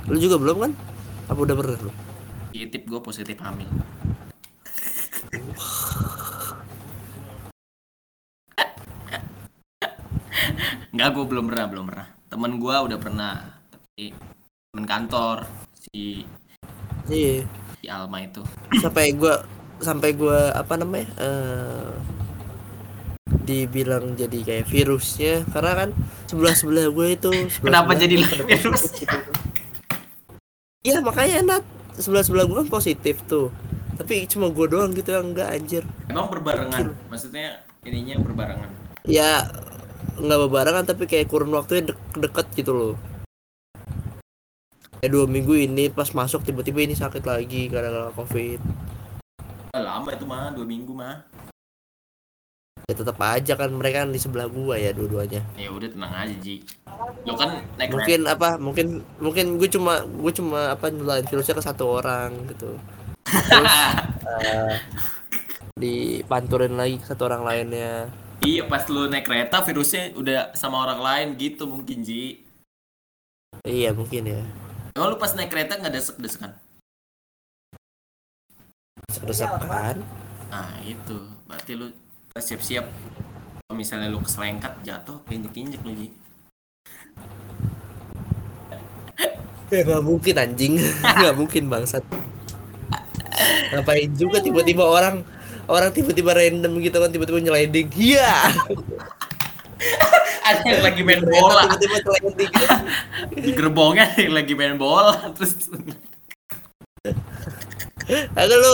[0.07, 0.73] lu juga belum kan
[1.27, 1.93] apa udah pernah lu
[2.53, 3.65] Positif gue positif hamil.
[10.93, 12.07] Enggak, gue belum pernah, belum pernah.
[12.29, 13.35] Temen gue udah pernah,
[13.73, 14.13] tapi
[14.73, 15.45] temen kantor
[15.77, 16.25] si
[17.05, 17.45] iya
[17.77, 18.41] si Alma itu.
[18.81, 19.45] sampai gua
[19.77, 21.93] sampai gua apa namanya eh
[23.45, 25.89] dibilang jadi kayak virusnya karena kan
[26.25, 28.97] sebelah sebelah gue itu sebelah Kenapa jadi virus?
[28.97, 29.13] gitu.
[30.81, 33.53] Iya makanya nat sebelah sebelah gue kan positif tuh
[34.01, 38.73] tapi cuma gue doang gitu yang enggak anjir Emang berbarengan, maksudnya ininya berbarengan.
[39.05, 39.45] ya
[40.17, 42.95] nggak berbarengan tapi kayak kurun waktunya dek- deket gitu loh
[45.03, 48.63] kayak dua minggu ini pas masuk tiba-tiba ini sakit lagi karena covid.
[49.75, 51.27] Lama itu mah, dua minggu mah.
[52.87, 55.43] ya tetap aja kan mereka kan di sebelah gua ya dua-duanya.
[55.59, 56.63] Ya udah tenang aja, Ji.
[57.27, 58.87] Lo kan naik mungkin apa mungkin
[59.19, 62.79] mungkin gue cuma gue cuma apa nularin virusnya ke satu orang gitu.
[63.51, 63.75] Terus
[64.39, 64.79] eh,
[65.79, 68.07] dipanturin lagi ke satu orang lainnya.
[68.43, 72.47] Iya pas lu naik kereta virusnya udah sama orang lain gitu mungkin Ji.
[73.63, 74.43] iya mungkin ya
[74.93, 76.53] Emang lu pas naik kereta nggak desek-desekan?
[79.09, 80.05] desak-desakan
[80.53, 81.17] Nah itu.
[81.49, 81.89] Berarti lu
[82.37, 82.85] siap-siap.
[83.65, 86.09] Kalau misalnya lu keselengkat jatuh injek-injek lu Ji.
[89.73, 90.77] ya nggak mungkin anjing.
[91.17, 92.05] Nggak mungkin bangsat.
[93.73, 95.25] Ngapain juga tiba-tiba orang
[95.65, 98.53] orang tiba-tiba random gitu kan tiba-tiba nyeliding iya
[100.53, 101.63] Ada yang lagi main bola.
[101.81, 102.77] tiba-tiba
[103.45, 105.57] di gerbongnya ada yang lagi main bola terus
[108.37, 108.73] Agak lu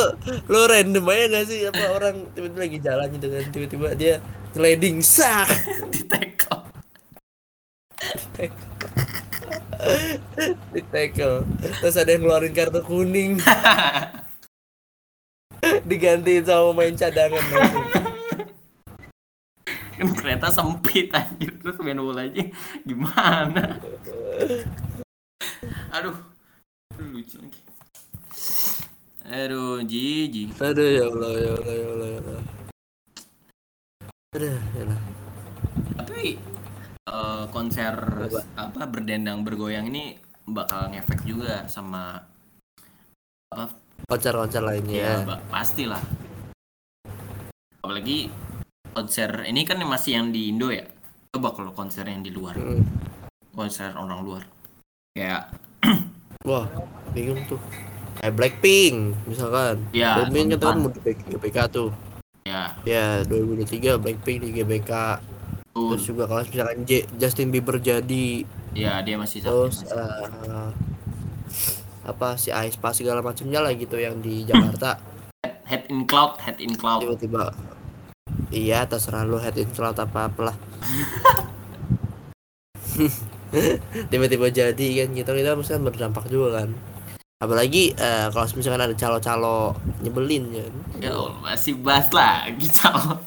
[0.48, 1.60] lu random aja gak sih?
[1.68, 4.14] Apa orang tiba-tiba lagi jalan gitu kan tiba-tiba dia
[4.56, 5.48] sliding sak
[5.92, 6.64] di tackle.
[10.74, 11.46] di tackle
[11.78, 13.38] terus ada yang ngeluarin kartu kuning.
[15.88, 17.97] Digantiin sama main cadangan langsung.
[20.00, 22.42] Kan kereta sempit anjir terus main bola aja
[22.86, 23.82] gimana?
[25.90, 26.14] Aduh.
[26.98, 27.60] Lucu lagi.
[29.28, 30.42] Aduh, Ji, Ji.
[30.56, 32.44] aduh ya Allah ya Allah ya Allah ya Allah
[34.28, 35.00] aduh ya Allah.
[36.00, 36.22] Tapi
[37.04, 38.40] eh, konser Apa?
[38.56, 40.16] apa berdendang bergoyang ini
[40.48, 42.16] bakal ngefek juga sama
[43.52, 43.68] apa
[44.08, 46.00] konser-konser ya, lainnya ba- pastilah.
[47.84, 48.32] Apalagi
[48.92, 50.84] konser ini kan masih yang di Indo ya.
[51.28, 52.82] Coba kalau konser yang di luar, Mm.
[53.52, 54.42] konser orang luar.
[55.12, 55.52] Kayak
[56.48, 56.64] wah
[57.12, 57.60] bingung tuh.
[58.18, 59.76] Kayak Blackpink misalkan.
[59.92, 61.90] Ya, Blackpink kan kan mau di GBK tuh.
[62.48, 64.90] Ya, ya 2023 Blackpink di GBK
[65.70, 68.42] tuh, terus juga kalau misalkan J- Justin Bieber jadi.
[68.72, 69.68] Ya dia masih satu.
[69.68, 70.68] terus eh,
[72.08, 74.96] apa si Aespa segala macamnya lah gitu yang di Jakarta.
[75.68, 77.04] Head in cloud, head in cloud.
[77.04, 77.52] tiba-tiba
[78.52, 80.56] iya terserah lu head in cloud apa apalah.
[84.10, 86.74] Tiba-tiba jadi kan gitu kita mesti kan berdampak juga kan.
[87.38, 90.72] Apalagi eh, kalau misalkan ada calo-calo nyebelin kan.
[90.98, 93.20] Ya masih bahas lagi calon.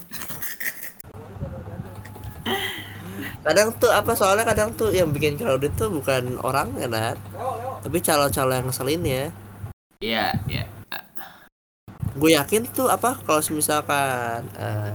[3.42, 7.18] kadang tuh apa soalnya kadang tuh yang bikin crowded tuh bukan orang kan
[7.82, 9.26] tapi calo-calo yang ngeselin ya.
[10.02, 10.66] Iya, iya.
[12.12, 14.94] gue yakin tuh apa kalau misalkan eh,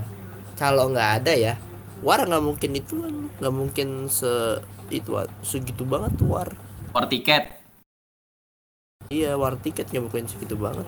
[0.56, 1.54] calo nggak ada ya
[2.00, 2.96] war nggak mungkin itu
[3.38, 5.10] nggak mungkin se itu
[5.42, 6.48] segitu banget tuh war
[6.92, 7.44] For tiket.
[9.12, 10.86] iya war tiket nggak mungkin segitu banget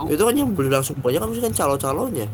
[0.00, 0.08] Oh.
[0.08, 2.24] itu kan yang beli langsung banyak kan mesti kan calo calonya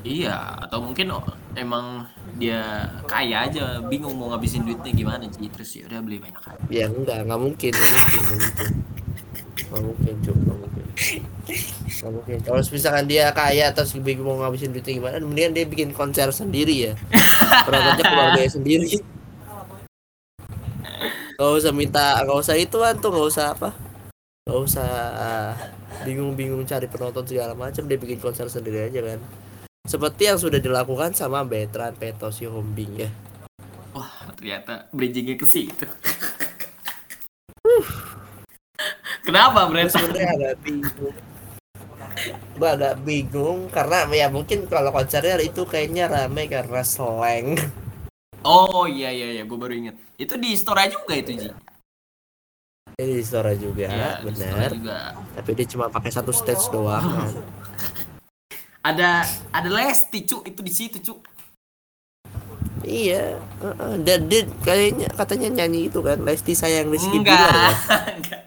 [0.00, 1.12] Iya, atau mungkin
[1.52, 2.06] emang
[2.40, 6.64] dia kaya aja, bingung mau ngabisin duitnya gimana sih, terus ya udah beli banyak aja.
[6.72, 8.68] ya enggak nggak mungkin nggak mungkin nggak mungkin
[9.66, 10.84] Nggak mungkin cuk nggak mungkin
[11.88, 15.90] nggak mungkin kalau misalkan dia kaya terus bingung mau ngabisin duitnya gimana mendingan dia bikin
[15.90, 16.92] konser sendiri ya.
[17.66, 19.02] Penontonnya keluarganya sendiri.
[21.38, 23.70] Gak usah minta, gak usah ituan tuh, gak usah apa.
[24.42, 25.52] Gak usah ah,
[26.02, 29.22] bingung-bingung cari penonton segala macam Dia bikin konser sendiri aja kan.
[29.86, 33.10] Seperti yang sudah dilakukan sama Betran Petos Hombing ya.
[33.94, 35.86] Wah, ternyata bridgingnya ke situ.
[39.28, 39.92] Kenapa, Brent?
[39.92, 41.16] sebenarnya agak bingung
[42.56, 47.60] Gue agak bingung karena ya mungkin kalau konsernya itu kayaknya rame karena slang
[48.46, 49.98] Oh iya iya iya, gue baru inget.
[50.14, 51.50] Itu di store juga itu Ji.
[52.98, 54.98] Ini di store juga, Iya, benar juga.
[55.34, 57.34] Tapi dia cuma pakai satu stage doang kan.
[58.86, 61.14] Ada ada Lesti cu itu di situ cu.
[62.86, 63.42] Iya,
[64.06, 67.36] dan dia kayaknya katanya nyanyi itu kan Lesti sayang Rizky Enggak.
[67.36, 67.70] Bilar ya.
[68.18, 68.42] Enggak.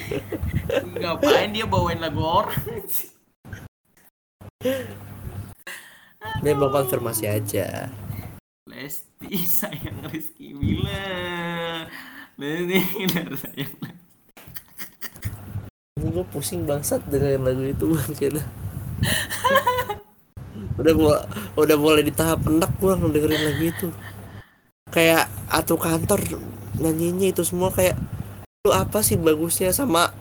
[0.00, 0.59] enggak.
[0.70, 2.62] Ngapain dia bawain lagu orang?
[6.40, 7.88] Dia mau konfirmasi aja.
[8.68, 11.90] Lesti sayang Rizky Bilar.
[12.38, 12.80] Lesti
[13.40, 13.74] sayang.
[16.00, 18.40] Gue pusing bangsat dengan lagu itu bangsa.
[20.80, 21.24] udah mulai
[21.60, 23.88] udah mulai di tahap enak gua ngedengerin lagu itu.
[24.88, 26.20] Kayak atau kantor
[26.80, 28.00] nyanyinya itu semua kayak
[28.64, 30.12] lu apa sih bagusnya sama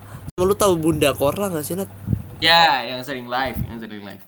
[0.43, 1.89] lu tahu Bunda Korla gak sih Nat?
[2.39, 4.23] Ya, yang sering live, yang sering live.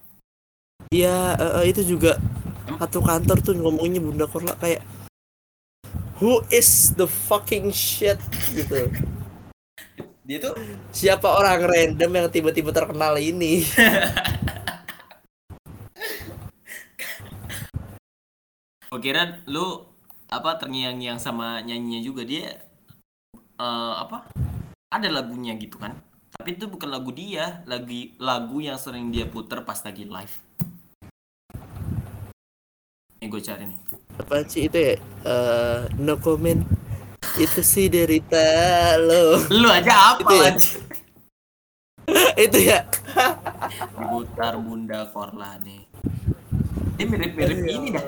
[0.92, 2.20] Iya eh, itu juga
[2.68, 4.84] satu kantor tuh ngomongnya Bunda Korla kayak
[6.22, 8.20] Who is the fucking shit
[8.54, 8.92] gitu.
[10.28, 10.54] Dia tuh
[10.94, 13.64] Siapa orang random yang tiba-tiba terkenal ini?
[18.92, 19.88] Gue kira lu
[20.28, 22.60] apa terngiang-ngiang sama nyanyinya juga dia
[23.56, 24.28] eh, apa
[24.92, 25.96] ada lagunya gitu kan
[26.32, 30.36] tapi itu bukan lagu dia lagi lagu yang sering dia puter pas lagi live
[33.18, 33.80] ini gue cari nih
[34.18, 34.96] Apa sih itu ya?
[35.24, 36.62] Eh, no comment.
[37.40, 38.44] Itu sih derita
[39.00, 39.40] lo.
[39.50, 40.52] lu aja apa Itu ya?
[42.46, 42.80] itu ya.
[43.96, 45.86] diputar bunda korla nih
[46.98, 48.06] ini mirip-mirip ini dah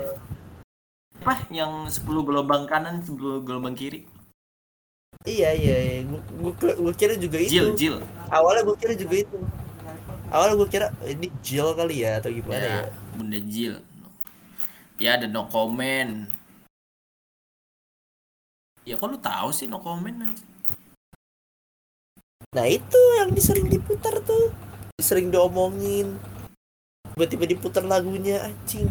[1.24, 4.04] apa yang 10 gelombang kanan 10 gelombang kiri
[5.24, 5.98] Iya iya, iya.
[6.36, 7.56] Gua, gua kira juga itu.
[7.56, 7.96] Jil Jil
[8.28, 9.38] Awalnya gua kira juga itu.
[10.28, 12.68] Awalnya gua kira ini Jill kali ya atau gimana ya?
[12.68, 12.80] ya
[13.14, 13.74] bunda Jil
[14.98, 16.30] ya ada no comment
[18.84, 20.12] ya kok lu tahu sih no comment?
[22.54, 24.52] Nah itu yang sering diputar tuh,
[25.00, 26.20] sering diomongin.
[27.16, 28.86] Tiba-tiba diputar lagunya anjing.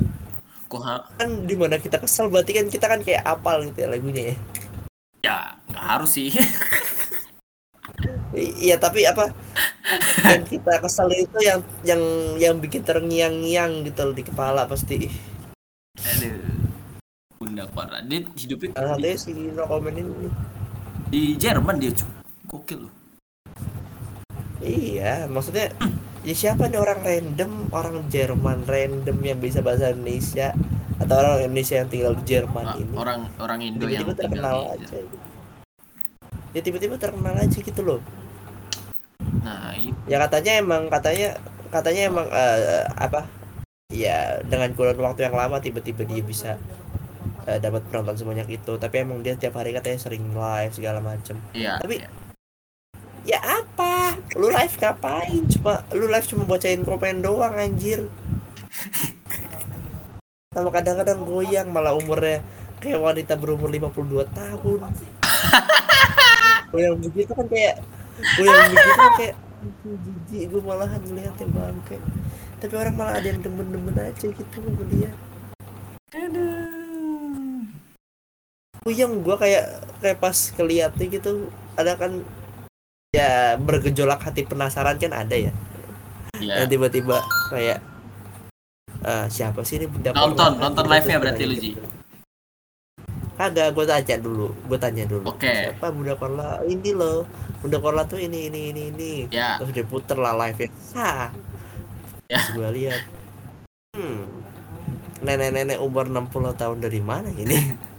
[1.21, 4.35] Kan di mana kita kesel berarti kan kita kan kayak apal gitu ya lagunya ya.
[5.23, 6.29] Ya nggak harus sih.
[8.33, 9.29] Iya tapi apa?
[10.25, 12.01] Yang kita kesel itu yang yang
[12.41, 15.07] yang bikin terngiang-ngiang gitu loh di kepala pasti.
[16.01, 16.41] aduh.
[17.37, 20.27] Bunda Korla dia hidupnya Salah di, satunya si no comment ini.
[21.11, 22.05] di Jerman dia cu
[22.49, 22.93] gokil loh.
[24.63, 25.75] Iya, maksudnya
[26.23, 30.55] ya siapa nih orang random, orang Jerman random yang bisa bahasa Indonesia
[30.99, 34.39] atau orang Indonesia yang tinggal di Jerman Ah, ini orang orang Indo yang tiba-tiba tinggal
[34.43, 35.17] terkenal di aja gitu.
[36.53, 37.99] Ya tiba-tiba terkenal aja gitu loh.
[39.41, 41.29] nah itu Ya katanya emang katanya
[41.69, 43.25] katanya emang eh, apa?
[43.89, 46.51] Ya dengan kurun waktu yang lama tiba-tiba dia bisa
[47.45, 48.73] eh, dapat penonton sebanyak itu.
[48.77, 51.37] Tapi emang dia tiap hari katanya sering live segala macem.
[51.51, 52.09] ya Tapi- ya.
[53.23, 54.19] Ya apa?
[54.35, 55.47] Lu live ngapain?
[55.47, 58.05] Cuma lu live cuma bacain komen doang anjir.
[60.53, 62.45] Sama kadang-kadang goyang malah umurnya
[62.77, 64.79] kayak wanita berumur 52 tahun.
[66.73, 67.75] goyang begitu kan kayak
[68.37, 71.97] goyang begitu kan kayak "Aduh, jijik gue malahan ngeliatnya bangke.
[72.61, 75.15] Tapi orang malah ada yang demen-demen aja gitu ngeliat.
[78.83, 79.65] Goyang gue kayak
[80.03, 81.47] kayak pas keliatnya gitu
[81.79, 82.21] ada kan
[83.15, 85.53] ya bergejolak hati penasaran kan ada ya
[86.43, 86.63] ya.
[86.63, 87.21] yang tiba-tiba
[87.53, 87.79] kayak
[89.03, 90.63] ah siapa sih ini bunda Nonton, Korla?
[90.63, 91.71] nonton live-nya terus berarti lu, Ji?
[91.71, 91.83] gitu.
[93.33, 95.49] kagak gue tanya dulu gue tanya dulu Oke.
[95.49, 97.27] siapa bunda Korla ini loh
[97.59, 99.57] bunda Korla tuh ini ini ini ini Ya.
[99.57, 101.27] terus dia puter lah live nya sah
[102.29, 102.39] Ya.
[102.39, 103.01] terus gue lihat
[103.93, 104.19] hmm
[105.23, 107.55] nenek-nenek umur 60 tahun dari mana ini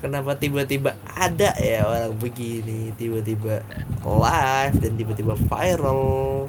[0.00, 3.60] Kenapa tiba-tiba ada ya orang begini tiba-tiba
[4.00, 6.48] live dan tiba-tiba viral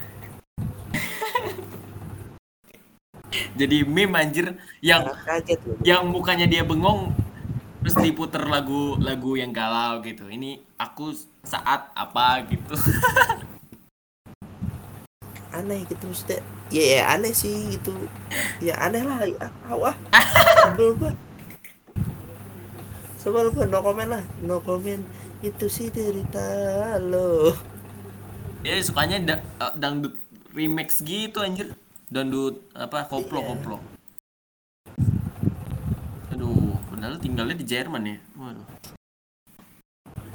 [3.59, 5.75] jadi meme anjir yang kaget loh.
[5.83, 7.11] yang mukanya dia bengong
[7.83, 11.11] terus diputer lagu lagu yang galau gitu ini aku
[11.43, 12.71] saat apa gitu
[15.51, 16.39] Aneh gitu maksudnya.
[16.71, 17.91] Ya, ya aneh sih gitu.
[18.63, 19.19] Ya aneh lah.
[19.27, 19.95] Ya, Awah.
[20.63, 21.11] Sebel gua.
[23.21, 24.23] Sebel gua no comment lah.
[24.41, 25.01] No comment.
[25.41, 26.41] Itu sih derita
[26.99, 27.53] lo.
[28.61, 30.13] dia sukanya da- eh, dangdut
[30.53, 31.73] remix gitu anjir
[32.07, 33.47] dangdut apa koplo Iya.
[33.49, 33.77] koplo
[36.29, 38.67] aduh padahal tinggalnya di Jerman ya waduh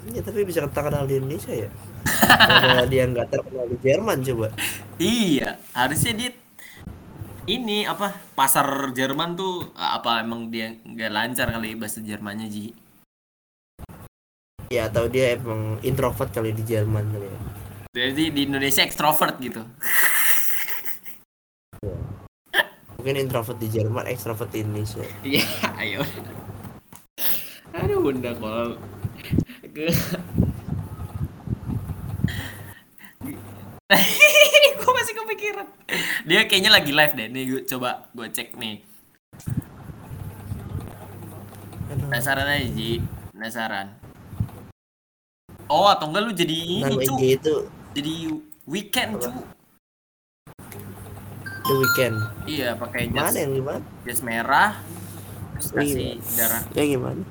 [0.06, 1.70] Ya tapi bisa terkenal di Indonesia ya.
[2.62, 4.48] Karena dia nggak terkenal di Jerman coba.
[4.96, 6.30] Iya, harusnya dia
[7.46, 12.74] ini apa pasar Jerman tuh apa emang dia nggak lancar kali bahasa Jermannya Ji?
[14.66, 17.40] Ya atau dia emang introvert kali di Jerman kali ya.
[17.96, 19.62] Jadi di Indonesia ekstrovert gitu.
[22.98, 25.06] Mungkin introvert di Jerman, ekstrovert di Indonesia.
[25.22, 25.46] Iya,
[25.78, 26.02] ayo.
[27.70, 28.74] Aduh, bunda kalau
[29.70, 29.86] ke
[34.82, 35.66] gue masih kepikiran.
[36.26, 37.28] Dia kayaknya lagi live deh.
[37.30, 38.82] Nih, gua, coba gue cek nih.
[41.86, 42.98] Penasaran aja, Ji.
[43.30, 43.94] Penasaran.
[45.66, 47.14] Oh, atau enggak lu jadi Nama ini, cu.
[47.18, 47.54] IG itu
[47.96, 48.12] Jadi
[48.66, 49.30] weekend, cu.
[51.66, 52.16] The Weekend.
[52.46, 53.82] Iya, pakai Mana jas, yang gimana?
[54.06, 54.78] jas merah.
[55.58, 56.34] Terus Oh, kasih iya.
[56.38, 56.62] darah.
[56.78, 57.22] Yang gimana?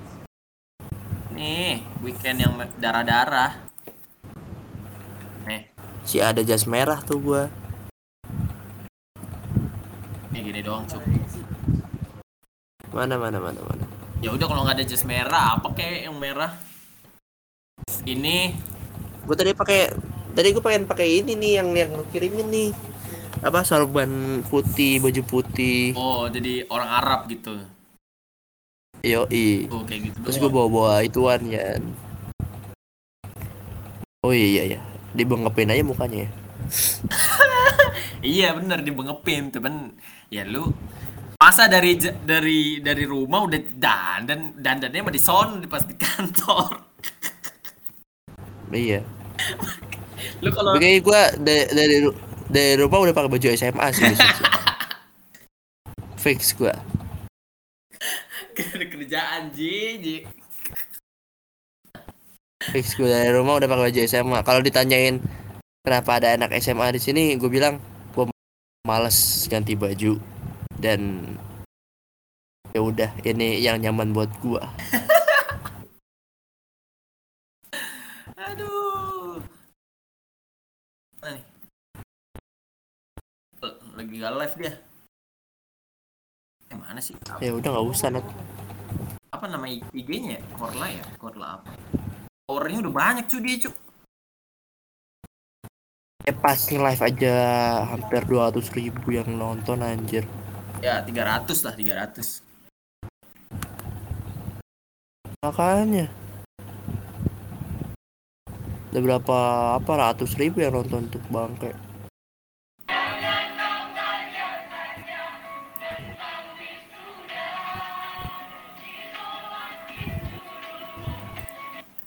[1.31, 3.64] Nih, weekend yang darah-darah.
[6.05, 7.49] Si ada jas merah tuh gua.
[10.29, 11.01] nih gini doang, cu.
[12.93, 13.85] Mana mana mana mana.
[14.21, 16.53] Ya udah kalau nggak ada jas merah, apa kayak yang merah?
[18.05, 18.53] Ini
[19.25, 19.89] Gua tadi pakai
[20.37, 22.69] tadi gua pengen pakai ini nih yang yang lu kirimin nih.
[23.41, 25.97] Apa sorban putih, baju putih.
[25.97, 27.57] oh jadi orang Arab gitu.
[29.01, 29.69] Yoi.
[29.73, 30.17] Oh kayak gitu.
[30.25, 30.55] Terus gue doang.
[30.69, 31.81] bawa-bawa ituan kan.
[34.25, 34.94] Oh iya iya iya.
[35.15, 36.29] Dibengepin aja mukanya ya.
[38.25, 39.93] Iya bener dibengepin, temen.
[40.33, 40.73] Ya lu
[41.37, 46.81] masa dari dari dari rumah udah dandan dandannya mah di son di pas di kantor.
[48.73, 49.05] Iya.
[50.43, 51.95] Lu kalau kayaknya gue dari, dari
[52.49, 54.15] dari rumah udah pakai baju SMA sih.
[56.23, 56.73] Fix gue.
[58.55, 60.15] kerjaan Ji, Ji.
[62.73, 64.39] Fix gue dari rumah udah pakai baju SMA.
[64.41, 65.21] Kalau ditanyain
[65.85, 67.77] kenapa ada anak SMA di sini, gue bilang
[68.17, 68.25] gue
[68.89, 70.17] males ganti baju
[70.81, 71.21] dan
[72.73, 74.61] ya udah ini yang nyaman buat gue.
[78.49, 79.41] Aduh.
[83.95, 84.73] Lagi gak live dia.
[86.73, 87.13] Eh mana sih?
[87.39, 88.25] Ya udah nggak usah Nat.
[89.31, 90.41] Apa nama IG-nya ya?
[90.57, 91.05] Korla ya?
[91.21, 91.71] Korla apa?
[92.45, 93.73] Powernya udah banyak cuy dia cuy.
[96.29, 97.35] Ya pas live aja
[97.89, 100.29] hampir 200 ribu yang nonton anjir.
[100.77, 102.45] Ya 300 lah 300.
[105.41, 106.05] Makanya.
[108.93, 109.37] Ada berapa
[109.81, 111.73] apa ratus ribu yang nonton tuh bangke.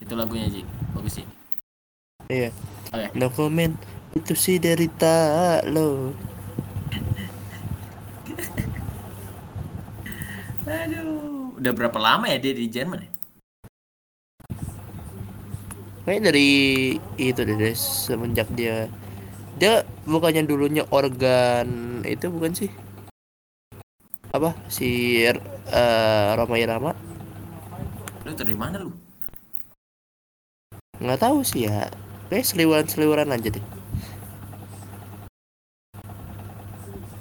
[0.08, 0.64] Itu lagunya Ji.
[0.96, 1.26] Bagus sih.
[2.32, 2.48] Iya.
[2.96, 3.12] Oke.
[3.12, 3.76] No comment.
[4.16, 6.16] Itu sih derita lo.
[10.64, 11.52] Aduh.
[11.60, 13.10] Udah berapa lama ya dia di Jerman ya?
[16.08, 16.50] Kayaknya dari
[17.20, 18.88] itu deh deh, semenjak dia
[19.60, 22.72] dia bukannya dulunya organ itu bukan sih?
[24.32, 26.96] Apa si eh Roma Irama?
[28.24, 29.07] Lu dari mana lu?
[30.98, 31.86] Nggak tahu sih ya.
[32.28, 33.64] Kayak seliweran-seliweran aja deh.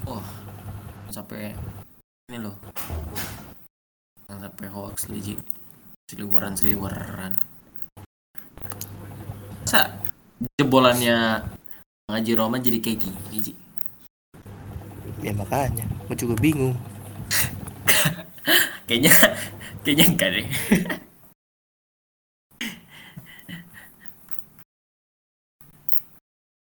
[0.10, 0.26] Oh.
[1.14, 1.54] Sampai
[2.28, 2.58] ini loh.
[4.28, 5.36] Sampai hoax nih Ji.
[6.10, 7.38] Seliweran-seliweran.
[9.68, 10.00] Masa
[10.58, 11.44] jebolannya
[12.08, 13.54] ngaji Roma jadi kayak gini Ji?
[15.22, 16.72] Ya makanya, gue juga bingung.
[18.88, 19.12] Kayaknya
[19.84, 20.48] kayaknya enggak deh.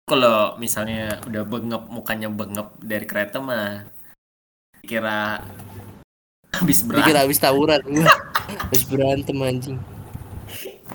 [0.07, 3.91] Kalau misalnya udah bengep mukanya bengep dari kereta mah
[4.87, 5.43] kira
[6.55, 8.07] habis berantem habis tawuran gua.
[8.71, 9.79] habis berantem anjing.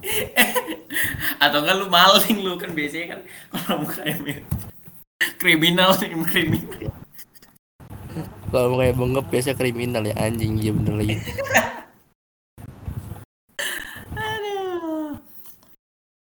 [1.44, 3.20] atau enggak lu maling lu kan biasanya kan
[3.52, 4.48] kalau mukanya mirip
[5.42, 5.92] kriminal
[6.32, 6.88] kriminal
[8.52, 11.20] Kalau kayak bengep biasa kriminal ya anjing iya bener lagi.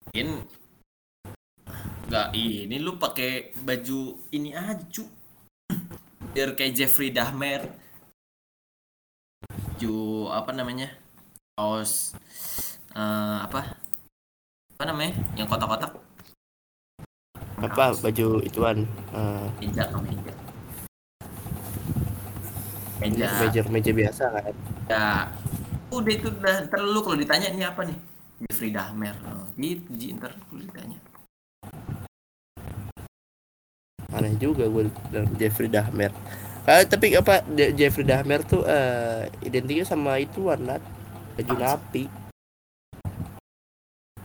[0.04, 0.28] Mungkin
[2.16, 5.04] nggak ini lu pakai baju ini aja cu.
[6.32, 7.68] biar kayak Jeffrey Dahmer.
[9.52, 9.96] Baju
[10.32, 10.88] apa namanya?
[11.60, 12.16] Kaos
[12.96, 13.76] eh, apa?
[14.80, 15.12] Apa namanya?
[15.36, 15.92] Yang kotak-kotak.
[17.60, 20.32] Apa baju ituan eh, meja oh, meja.
[22.96, 23.28] Meja.
[23.44, 24.54] Meja meja biasa kan.
[24.88, 25.28] ya
[25.92, 27.98] udah itu udah ntar lu kalau ditanya ini apa nih?
[28.48, 29.12] Jeffrey Dahmer.
[29.28, 30.96] Oh, gitu ntar lu ditanya
[34.16, 36.08] Aneh juga gue bilang Jeffrey Dahmer.
[36.64, 40.80] Ah, tapi apa Je- Jeffrey Dahmer tuh eh, identiknya sama itu warna
[41.36, 42.08] baju napi,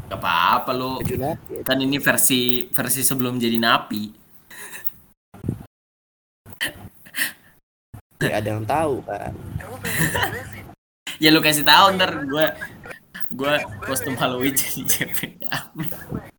[0.08, 1.54] gak apa-apa lu baju napi.
[1.62, 4.04] kan ini versi versi sebelum jadi napi
[8.22, 9.34] Ya, ada yang tahu kan.
[11.18, 12.46] ya lu kasih tahu ntar gue
[13.32, 16.31] gue kostum Halloween jadi Jeffrey Dahmer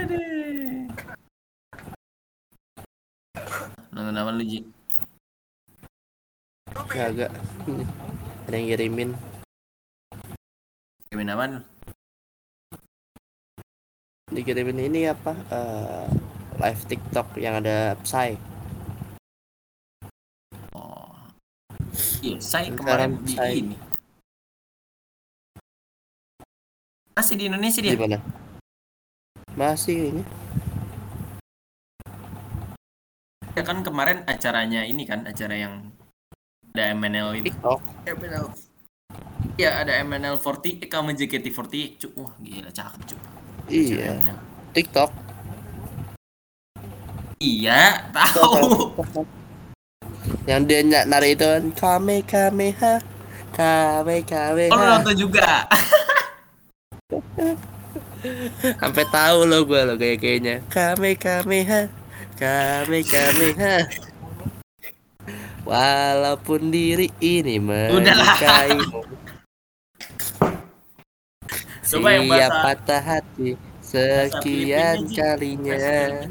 [0.00, 0.88] Aduh.
[3.92, 4.60] nonton apa lu Ji?
[6.72, 7.30] Kagak.
[8.48, 9.10] Ada yang ngirimin.
[11.06, 11.62] Kirimin apaan lu?
[14.32, 15.36] Dikirimin ini apa?
[15.36, 16.08] eh,
[16.58, 18.40] live TikTok yang ada Psy.
[20.72, 21.12] Oh.
[22.24, 23.76] Iya, saya Sekarang kemarin di ini.
[27.14, 27.92] Masih di Indonesia dia.
[27.92, 28.18] Di mana?
[29.60, 30.24] Masih kayaknya.
[33.52, 35.92] Ya kan kemarin acaranya ini kan, acara yang
[36.72, 37.52] ada MNL itu.
[37.52, 37.80] TikTok.
[38.08, 38.46] MNL.
[39.60, 42.00] Iya, ada MNL 40 eh, kamu JKT48.
[42.00, 43.20] Cuk, wah gila cakep, cuk.
[43.68, 44.16] Iya.
[44.16, 44.38] MNL.
[44.72, 45.10] TikTok.
[47.36, 48.96] Iya, tahu.
[50.48, 53.00] yang dia nari itu kan kame kame ha
[53.56, 55.64] kame kame Oh, ha nonton juga.
[58.80, 61.82] sampai tahu lo gue lo kayak kayaknya kame kame ha
[62.36, 63.76] kame kame ha
[65.64, 67.56] walaupun diri ini
[71.90, 76.28] yang siap patah hati sekian kalinya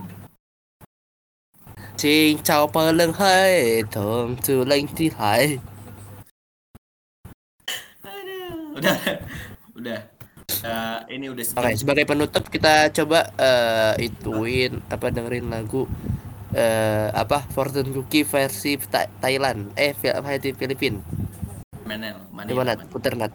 [1.99, 5.57] Xin chào bờ lưng hơi thơm từ lên thi hải.
[8.75, 8.97] Udah.
[9.75, 10.18] Udah.
[11.05, 11.77] Ini udah Oke, sejam.
[11.77, 15.87] sebagai penutup kita coba eh, ituin apa dengerin lagu
[16.49, 20.97] eh apa Fortune Cookie versi Tha- Thailand eh versi Filipin
[21.85, 22.17] MNL.
[22.29, 22.89] Manila, gimana Manila.
[22.89, 23.33] puter nat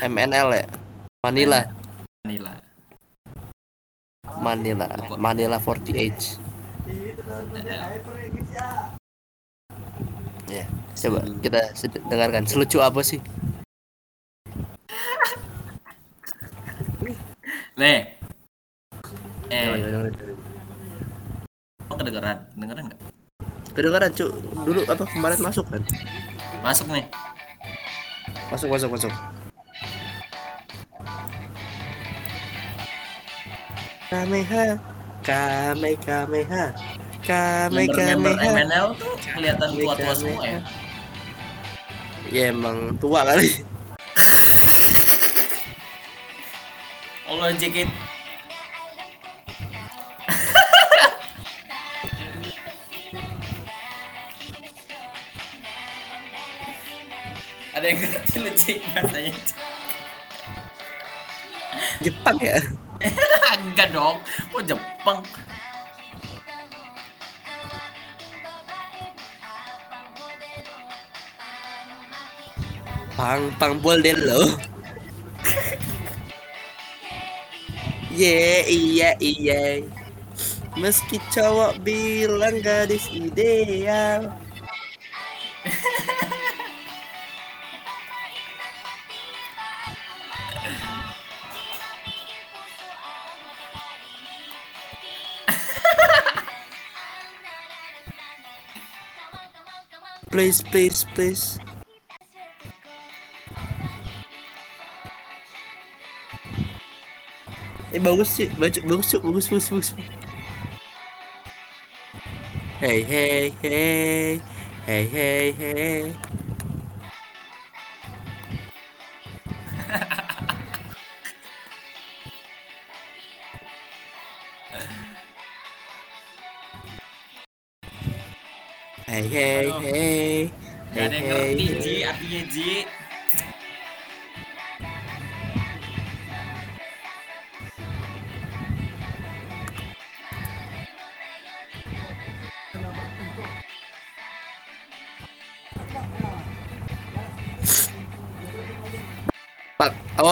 [0.00, 0.66] MNL ya
[1.20, 1.60] Manila
[2.22, 2.52] Manila.
[4.38, 4.86] Manila
[5.16, 6.38] Manila 48
[10.48, 10.64] ya
[10.98, 11.60] coba kita
[12.08, 13.20] dengarkan selucu apa sih
[17.78, 18.00] Nih.
[19.48, 19.64] Eh,
[21.88, 22.36] mau kedengeran?
[22.52, 23.00] Kedengeran nggak?
[23.68, 24.26] kedengaran cu
[24.66, 25.78] dulu apa kemarin masuk kan
[26.58, 27.06] Masuk nih.
[28.50, 29.12] masuk masuk masuk
[34.10, 34.64] Kameha
[35.22, 36.64] Kame Kameha
[37.22, 40.60] Kame Kameha MNL tuh kelihatan tua-tua semua ya.
[42.28, 43.62] Ya emang tua kali
[47.38, 47.86] Allah JKT.
[57.78, 59.30] Ada yang ngerti lu Cik bahasanya?
[62.02, 62.58] Jepang ya?
[63.70, 64.18] Enggak dong
[64.50, 65.22] Kok Jepang?
[73.14, 74.58] Pang Pang Bolden lo
[78.18, 79.78] Ye iya iya.
[80.74, 84.34] Meski cowok bilang gadis ideal.
[100.34, 101.62] Please please please
[107.98, 109.88] Eh bagus sih, bagus bagus bagus bagus bagus.
[112.78, 114.38] Hey hey hey
[114.86, 115.50] hey hey.
[115.58, 116.37] hey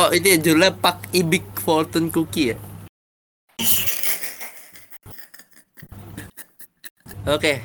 [0.07, 2.57] oh ini judulnya Pak Ibik Fortune Cookie ya?
[7.27, 7.59] Oke.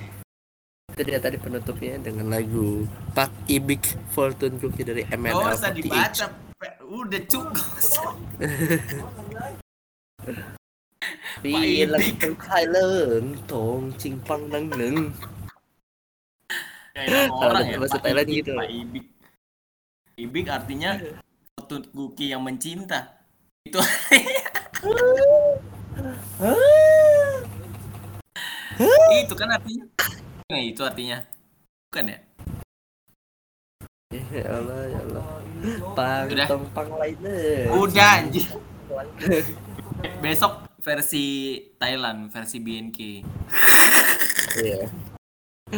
[0.90, 6.26] Itu dia tadi penutupnya dengan lagu Pak Ibik Fortune Cookie dari MNL usah dibaca
[6.82, 7.62] Udah cukup.
[11.46, 12.22] Bilang Ibik.
[12.22, 15.14] tong Thailand Tong Ching Pang Nang Neng.
[16.98, 18.58] Kayak orang ya Pak Ibik, gitu.
[18.58, 19.06] Pak Ibik.
[20.18, 20.98] Ibik artinya
[21.72, 23.23] Fortune cookie yang mencinta.
[23.64, 23.80] Itu.
[29.15, 29.85] Itu kan artinya?
[30.52, 31.23] Nah itu artinya.
[31.88, 32.19] Bukan ya?
[34.11, 35.23] Ya Allah ya Allah.
[35.95, 36.48] Pang Udah.
[36.76, 37.72] Pang lainnya.
[37.72, 38.52] Udah anjing.
[40.19, 43.23] Besok versi Thailand Versi BNK
[44.60, 44.91] Iya.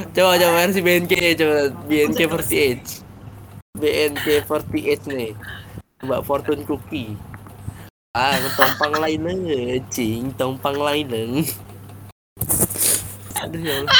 [0.09, 3.77] Coba coba versi BNK coba BNK 48.
[3.77, 5.37] BNK 48 nih.
[6.03, 7.15] Coba Fortune Cookie.
[8.11, 11.47] Ah, tompang lainnya, cing, tompang lainnya.
[13.39, 13.95] Aduh ya Allah.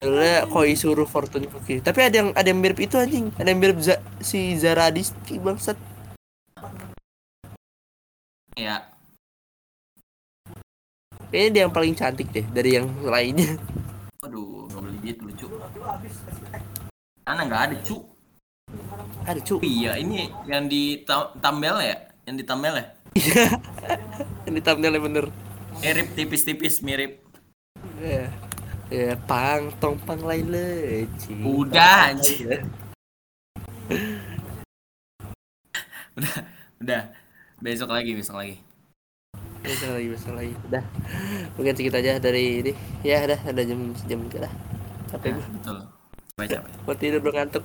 [0.00, 1.84] Sebenarnya koi suruh Fortune Cookie.
[1.84, 3.36] Tapi ada yang ada yang mirip itu anjing.
[3.36, 5.76] Ada yang mirip Za- si Zara Adisti bangsat.
[8.56, 8.88] Ya
[11.28, 13.60] Kayaknya dia yang paling cantik deh dari yang lainnya.
[14.24, 15.44] Aduh gak boleh gitu lucu
[17.24, 17.96] Mana gak ada cu
[19.26, 19.60] Ada cu.
[19.62, 21.04] Iya ini yang di
[21.42, 22.86] thumbnail ya Yang di thumbnail ya
[23.18, 23.46] Iya.
[24.50, 25.24] Ini thumbnailnya bener.
[25.82, 27.18] Mirip tipis-tipis mirip
[28.00, 28.30] Ya.
[28.90, 31.06] Ya, pang tong pang lain le.
[31.46, 32.58] Udah, lain, le.
[36.82, 37.02] Udah
[37.60, 38.56] Besok lagi besok lagi
[39.62, 40.52] Besok lagi, besok lagi.
[40.66, 40.82] Udah.
[41.54, 42.72] Mungkin segitu aja dari ini.
[43.06, 44.52] Ya, udah, ada jam jam lah.
[45.12, 45.46] Capek Nah, gue.
[45.60, 45.99] Betul
[46.48, 47.64] Capek Mau tidur udah ngantuk.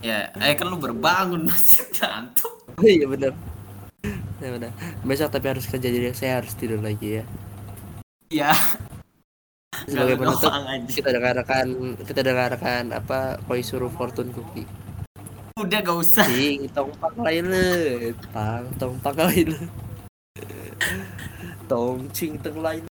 [0.00, 3.32] Ya eh kan lu berbangun masih ngantuk Oh iya bener.
[4.40, 4.72] Ya udah.
[5.04, 7.24] Besok tapi harus kerja jadi saya harus tidur lagi ya.
[8.30, 8.52] Iya
[9.84, 10.50] Sebagai penutup
[10.92, 11.66] kita dengarkan
[12.04, 14.68] kita dengarkan apa koi suruh fortune cookie.
[15.60, 16.88] Udah gak usah Cing, tong
[17.20, 17.68] lain le.
[18.32, 19.62] Pang tong lain le.
[21.68, 22.89] Tong cing teng lain